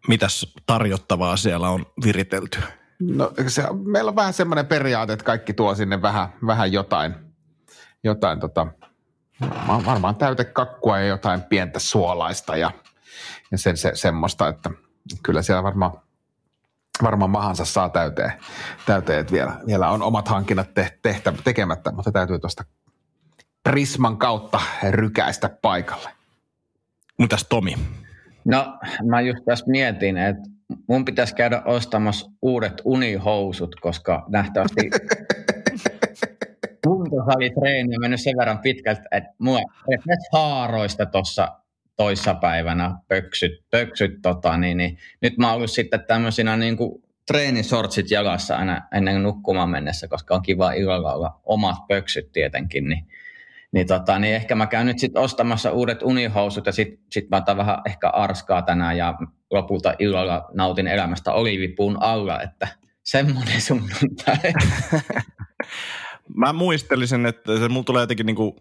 Mitäs 0.07 0.53
tarjottavaa 0.65 1.37
siellä 1.37 1.69
on 1.69 1.85
viritelty? 2.05 2.59
No, 2.99 3.31
se, 3.47 3.63
meillä 3.85 4.09
on 4.09 4.15
vähän 4.15 4.33
semmoinen 4.33 4.67
periaate, 4.67 5.13
että 5.13 5.25
kaikki 5.25 5.53
tuo 5.53 5.75
sinne 5.75 6.01
vähän, 6.01 6.29
vähän 6.47 6.71
jotain, 6.71 7.15
jotain 8.03 8.39
tota, 8.39 8.67
varmaan 9.85 10.15
täytekakkua 10.15 10.99
ja 10.99 11.07
jotain 11.07 11.41
pientä 11.41 11.79
suolaista 11.79 12.57
ja, 12.57 12.71
ja 13.51 13.57
sen, 13.57 13.77
se, 13.77 13.91
semmoista, 13.93 14.47
että 14.47 14.71
kyllä 15.23 15.41
siellä 15.41 15.63
varmaan 15.63 15.91
varmaan 17.03 17.31
mahansa 17.31 17.65
saa 17.65 17.89
täyteen, 17.89 18.33
täyteen 18.85 19.19
että 19.19 19.33
vielä, 19.33 19.59
vielä 19.67 19.89
on 19.89 20.01
omat 20.01 20.27
hankinnat 20.27 20.73
te, 20.73 20.99
tehtä, 21.01 21.33
tekemättä, 21.43 21.91
mutta 21.91 22.11
täytyy 22.11 22.39
tuosta 22.39 22.63
Prisman 23.63 24.17
kautta 24.17 24.61
rykäistä 24.89 25.49
paikalle. 25.61 26.09
Mitäs 27.17 27.45
Tomi? 27.49 27.75
No 28.45 28.79
mä 29.03 29.21
just 29.21 29.45
tässä 29.45 29.65
mietin, 29.67 30.17
että 30.17 30.54
mun 30.87 31.05
pitäisi 31.05 31.35
käydä 31.35 31.61
ostamassa 31.65 32.31
uudet 32.41 32.81
unihousut, 32.83 33.75
koska 33.75 34.25
nähtävästi 34.27 34.89
kuntosalitreeni 36.87 37.95
on 37.95 38.01
mennyt 38.01 38.21
sen 38.21 38.37
verran 38.37 38.59
pitkälti, 38.59 39.01
että 39.11 39.33
mulla 39.39 39.61
haaroista 40.33 41.05
tuossa 41.05 41.59
toissapäivänä 41.95 42.95
pöksyt, 43.07 43.51
pöksyt 43.71 44.21
tota, 44.21 44.57
niin, 44.57 44.77
niin, 44.77 44.97
nyt 45.21 45.37
mä 45.37 45.47
oon 45.47 45.55
ollut 45.55 45.71
sitten 45.71 46.05
tämmöisinä 46.07 46.57
niin 46.57 46.77
kuin 46.77 47.03
treenisortsit 47.27 48.11
jalassa 48.11 48.57
aina 48.57 48.81
ennen 48.93 49.23
nukkumaan 49.23 49.69
mennessä, 49.69 50.07
koska 50.07 50.35
on 50.35 50.41
kiva 50.41 50.71
illalla 50.71 51.13
olla 51.13 51.39
omat 51.43 51.87
pöksyt 51.87 52.31
tietenkin, 52.31 52.89
niin, 52.89 53.07
niin, 53.75 53.87
tota, 53.87 54.19
niin 54.19 54.35
ehkä 54.35 54.55
mä 54.55 54.67
käyn 54.67 54.85
nyt 54.85 54.99
sitten 54.99 55.21
ostamassa 55.21 55.71
uudet 55.71 56.03
unihousut 56.03 56.65
ja 56.65 56.71
sitten 56.71 57.05
sit 57.11 57.29
mä 57.29 57.37
otan 57.37 57.57
vähän 57.57 57.77
ehkä 57.85 58.09
arskaa 58.09 58.61
tänään 58.61 58.97
ja 58.97 59.13
lopulta 59.51 59.93
illalla 59.99 60.49
nautin 60.53 60.87
elämästä 60.87 61.33
oliivipuun 61.33 61.97
alla, 62.01 62.41
että 62.41 62.67
semmoinen 63.03 63.61
sunnuntai. 63.61 64.37
Mä 66.35 66.53
muistelisin, 66.53 67.25
että 67.25 67.59
se 67.59 67.69
mulla 67.69 67.83
tulee 67.83 68.03
jotenkin 68.03 68.25
niinku, 68.25 68.55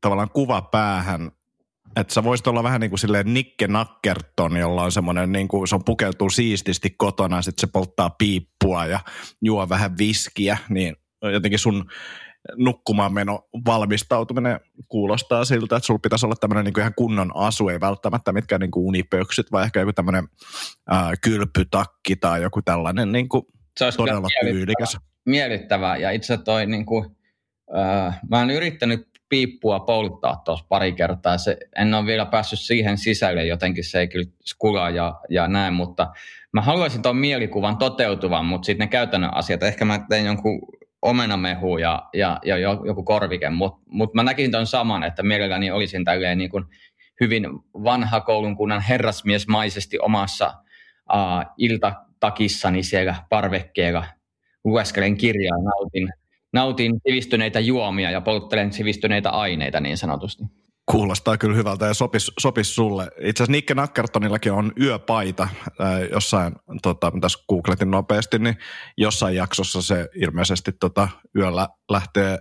tavallaan 0.00 0.30
kuva 0.30 0.62
päähän, 0.62 1.30
että 1.96 2.14
sä 2.14 2.24
voisit 2.24 2.46
olla 2.46 2.62
vähän 2.62 2.80
niin 2.80 2.90
kuin 2.90 2.98
silleen 2.98 3.34
Nikke 3.34 3.66
Nakkerton, 3.66 4.56
jolla 4.56 4.82
on 4.82 4.92
semmoinen, 4.92 5.32
niin 5.32 5.48
kuin, 5.48 5.68
se 5.68 5.74
on 5.74 5.84
pukeutuu 5.84 6.30
siististi 6.30 6.90
kotona, 6.90 7.42
sitten 7.42 7.60
se 7.60 7.72
polttaa 7.72 8.10
piippua 8.10 8.86
ja 8.86 9.00
juo 9.42 9.68
vähän 9.68 9.98
viskiä, 9.98 10.58
niin 10.68 10.96
jotenkin 11.22 11.58
sun 11.58 11.90
nukkumaan 12.56 13.12
meno 13.12 13.48
valmistautuminen 13.66 14.60
kuulostaa 14.88 15.44
siltä, 15.44 15.76
että 15.76 15.86
sulla 15.86 16.00
pitäisi 16.02 16.26
olla 16.26 16.36
tämmöinen 16.40 16.64
niin 16.64 16.80
ihan 16.80 16.94
kunnon 16.96 17.30
asu, 17.34 17.68
ei 17.68 17.80
välttämättä 17.80 18.32
mitkään 18.32 18.60
niin 18.60 18.70
unipöksyt, 18.76 19.52
vai 19.52 19.64
ehkä 19.64 19.80
joku 19.80 19.92
tämmöinen 19.92 20.28
kylpytakki 21.22 22.16
tai 22.16 22.42
joku 22.42 22.62
tällainen 22.62 23.12
niin 23.12 23.28
kuin 23.28 23.42
se 23.76 23.84
olisi 23.84 23.98
todella 23.98 24.28
tyylikäs. 24.40 24.98
Miellyttävää, 25.26 25.96
ja 25.96 26.10
itse 26.10 26.38
toi 26.38 26.66
niin 26.66 26.86
kuin, 26.86 27.16
äh, 27.76 28.20
mä 28.30 28.38
oon 28.38 28.50
yrittänyt 28.50 29.08
piippua 29.28 29.80
polttaa 29.80 30.42
tuossa 30.44 30.66
pari 30.68 30.92
kertaa. 30.92 31.38
Se, 31.38 31.56
en 31.76 31.94
ole 31.94 32.06
vielä 32.06 32.26
päässyt 32.26 32.60
siihen 32.60 32.98
sisälle, 32.98 33.46
jotenkin 33.46 33.84
se 33.84 34.00
ei 34.00 34.08
kyllä 34.08 34.30
skulaa 34.44 34.90
ja, 34.90 35.20
ja 35.30 35.48
näin, 35.48 35.74
mutta 35.74 36.12
mä 36.52 36.60
haluaisin 36.60 37.02
tuon 37.02 37.16
mielikuvan 37.16 37.76
toteutuvan, 37.76 38.44
mutta 38.44 38.66
sitten 38.66 38.84
ne 38.84 38.90
käytännön 38.90 39.34
asiat, 39.34 39.62
ehkä 39.62 39.84
mä 39.84 40.06
tein 40.08 40.26
jonkun 40.26 40.60
omenamehu 41.02 41.78
ja, 41.78 42.08
ja, 42.14 42.40
ja 42.44 42.56
joku 42.58 43.02
korvike, 43.02 43.50
mutta 43.50 43.82
mut 43.88 44.14
mä 44.14 44.22
näkin 44.22 44.50
tuon 44.50 44.66
saman, 44.66 45.02
että 45.02 45.22
mielelläni 45.22 45.70
olisin 45.70 46.04
tälleen 46.04 46.38
niin 46.38 46.50
kuin 46.50 46.64
hyvin 47.20 47.46
vanha 47.84 48.20
koulun 48.20 48.56
kunnan 48.56 48.80
herrasmiesmaisesti 48.80 49.98
omassa 49.98 50.54
uh, 51.12 51.54
iltatakissani 51.58 52.82
siellä 52.82 53.14
parvekkeella 53.28 54.04
lueskelen 54.64 55.16
kirjaa, 55.16 55.62
nautin, 55.62 56.12
nautin 56.52 57.00
sivistyneitä 57.08 57.60
juomia 57.60 58.10
ja 58.10 58.20
polttelen 58.20 58.72
sivistyneitä 58.72 59.30
aineita 59.30 59.80
niin 59.80 59.96
sanotusti. 59.96 60.44
Kuulostaa 60.90 61.38
kyllä 61.38 61.56
hyvältä 61.56 61.86
ja 61.86 61.94
sopis, 61.94 62.32
sopis 62.38 62.74
sulle. 62.74 63.04
Itse 63.04 63.42
asiassa 63.42 63.52
Nikke 63.52 63.74
Nakkertonillakin 63.74 64.52
on 64.52 64.72
yöpaita 64.80 65.42
äh, 65.42 66.00
jossain, 66.12 66.52
tota, 66.82 67.12
tässä 67.20 67.38
googletin 67.48 67.90
nopeasti, 67.90 68.38
niin 68.38 68.56
jossain 68.96 69.36
jaksossa 69.36 69.82
se 69.82 70.08
ilmeisesti 70.14 70.72
tota, 70.80 71.08
yöllä 71.36 71.68
lähtee 71.90 72.38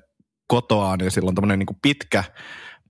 kotoaan 0.47 0.99
ja 1.03 1.11
sillä 1.11 1.27
on 1.27 1.35
tämmöinen 1.35 1.59
niin 1.59 1.79
pitkä, 1.81 2.23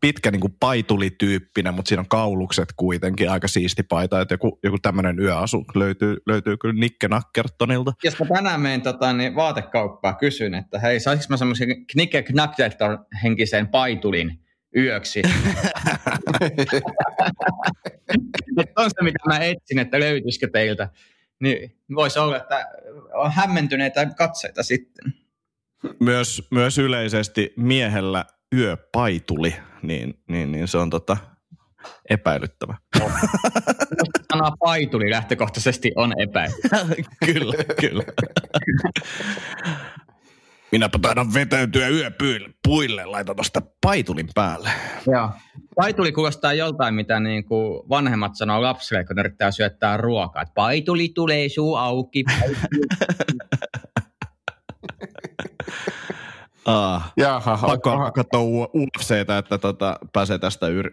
pitkä 0.02 0.32
niin 0.32 0.42
kuin 0.42 0.56
paitulityyppinen, 0.60 1.74
mutta 1.74 1.90
siinä 1.90 2.02
on 2.02 2.08
kaulukset 2.08 2.70
kuitenkin, 2.76 3.32
aika 3.32 3.48
siisti 3.48 3.84
paita, 3.84 4.22
että 4.22 4.34
joku, 4.34 4.60
joku 4.64 4.78
tämmöinen 4.82 5.20
yöasu 5.20 5.66
löytyy, 5.76 6.18
löytyy 6.28 6.58
kyllä 6.58 6.80
Nikke 6.80 7.08
Nakkertonilta. 7.08 7.94
Jos 8.04 8.20
mä 8.20 8.26
tänään 8.36 8.62
menen 8.62 8.82
tota, 8.82 9.14
niin 9.14 9.36
vaatekauppaa 9.36 10.14
kysyn, 10.14 10.54
että 10.54 10.80
hei, 10.80 11.00
saisinko 11.00 11.34
mä 11.34 11.38
semmoisen 11.38 11.68
Nikke 11.96 12.24
Nakkerton 12.34 13.06
henkiseen 13.24 13.68
paitulin, 13.68 14.45
yöksi. 14.76 15.22
on 18.78 18.90
se, 18.90 19.04
mitä 19.04 19.20
mä 19.28 19.40
etsin, 19.40 19.80
että 19.80 20.00
löytyisikö 20.00 20.48
teiltä. 20.54 20.90
Niin 21.40 21.78
voisi 21.96 22.20
olla, 22.20 22.38
että 22.38 22.68
on 23.14 23.32
hämmentyneitä 23.32 24.06
katseita 24.06 24.64
sitten. 24.64 25.14
Myös, 26.00 26.48
myös 26.52 26.78
yleisesti 26.78 27.54
miehellä 27.56 28.26
yöpaituli, 28.56 29.56
niin, 29.82 30.20
niin, 30.28 30.52
niin 30.52 30.68
se 30.68 30.78
on 30.78 30.90
tota 30.90 31.18
epäilyttävä. 32.10 32.76
Sana 34.34 34.52
paituli 34.60 35.10
lähtökohtaisesti 35.10 35.92
on 35.96 36.14
epäilyttävä. 36.22 36.96
kyllä, 37.26 37.64
kyllä. 37.82 38.04
Minäpä 40.72 41.00
taidan 41.02 41.34
vetäytyä 41.34 41.88
yöpuille, 41.88 43.06
laita 43.06 43.36
tuosta 43.36 43.62
paitulin 43.82 44.30
päälle. 44.36 44.70
Joo. 45.08 45.30
Paituli 45.76 46.12
kuulostaa 46.12 46.54
joltain, 46.54 46.94
mitä 46.94 47.20
niin 47.20 47.46
kuin 47.46 47.90
vanhemmat 47.90 48.36
sanoo 48.36 48.62
lapsille, 48.62 49.04
kun 49.04 49.16
ne 49.16 49.20
yrittää 49.20 49.52
syöttää 49.52 49.98
ruokaa. 49.98 50.42
Että 50.42 50.54
paituli 50.54 51.10
tulee 51.10 51.50
suu 51.50 51.76
auki. 51.76 52.24
Ah, 56.66 57.14
Jaha, 57.18 57.60
pakko 57.62 58.12
katsoa 58.16 58.70
UFCtä, 58.76 59.38
että 59.38 59.58
tota, 59.58 60.00
pääsee 60.14 60.40
tästä 60.40 60.68
yli 60.68 60.92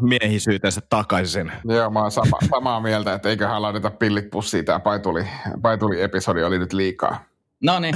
miehisyytensä 0.00 0.80
takaisin. 0.90 1.52
Joo, 1.64 1.90
mä 1.90 2.00
oon 2.00 2.10
sama, 2.10 2.38
samaa 2.50 2.80
mieltä, 2.80 3.14
että 3.14 3.28
eiköhän 3.28 3.62
laiteta 3.62 3.90
pillit 3.90 4.30
pussiin. 4.30 4.64
Tämä 4.64 4.80
paituli, 4.80 5.26
paituli 5.62 6.02
episodi 6.02 6.42
oli 6.42 6.58
nyt 6.58 6.72
liikaa. 6.72 7.24
No 7.62 7.78
niin, 7.78 7.94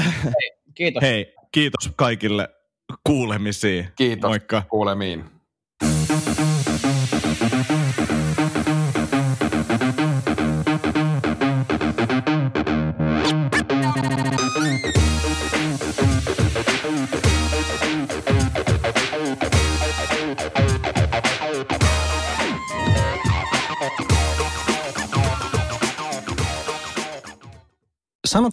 Kiitos. 0.74 1.02
Hei, 1.02 1.34
kiitos 1.52 1.90
kaikille 1.96 2.48
kuulemisiin. 3.06 3.88
Kiitos. 3.96 4.28
Moikka. 4.28 4.62
Kuulemiin. 4.68 5.24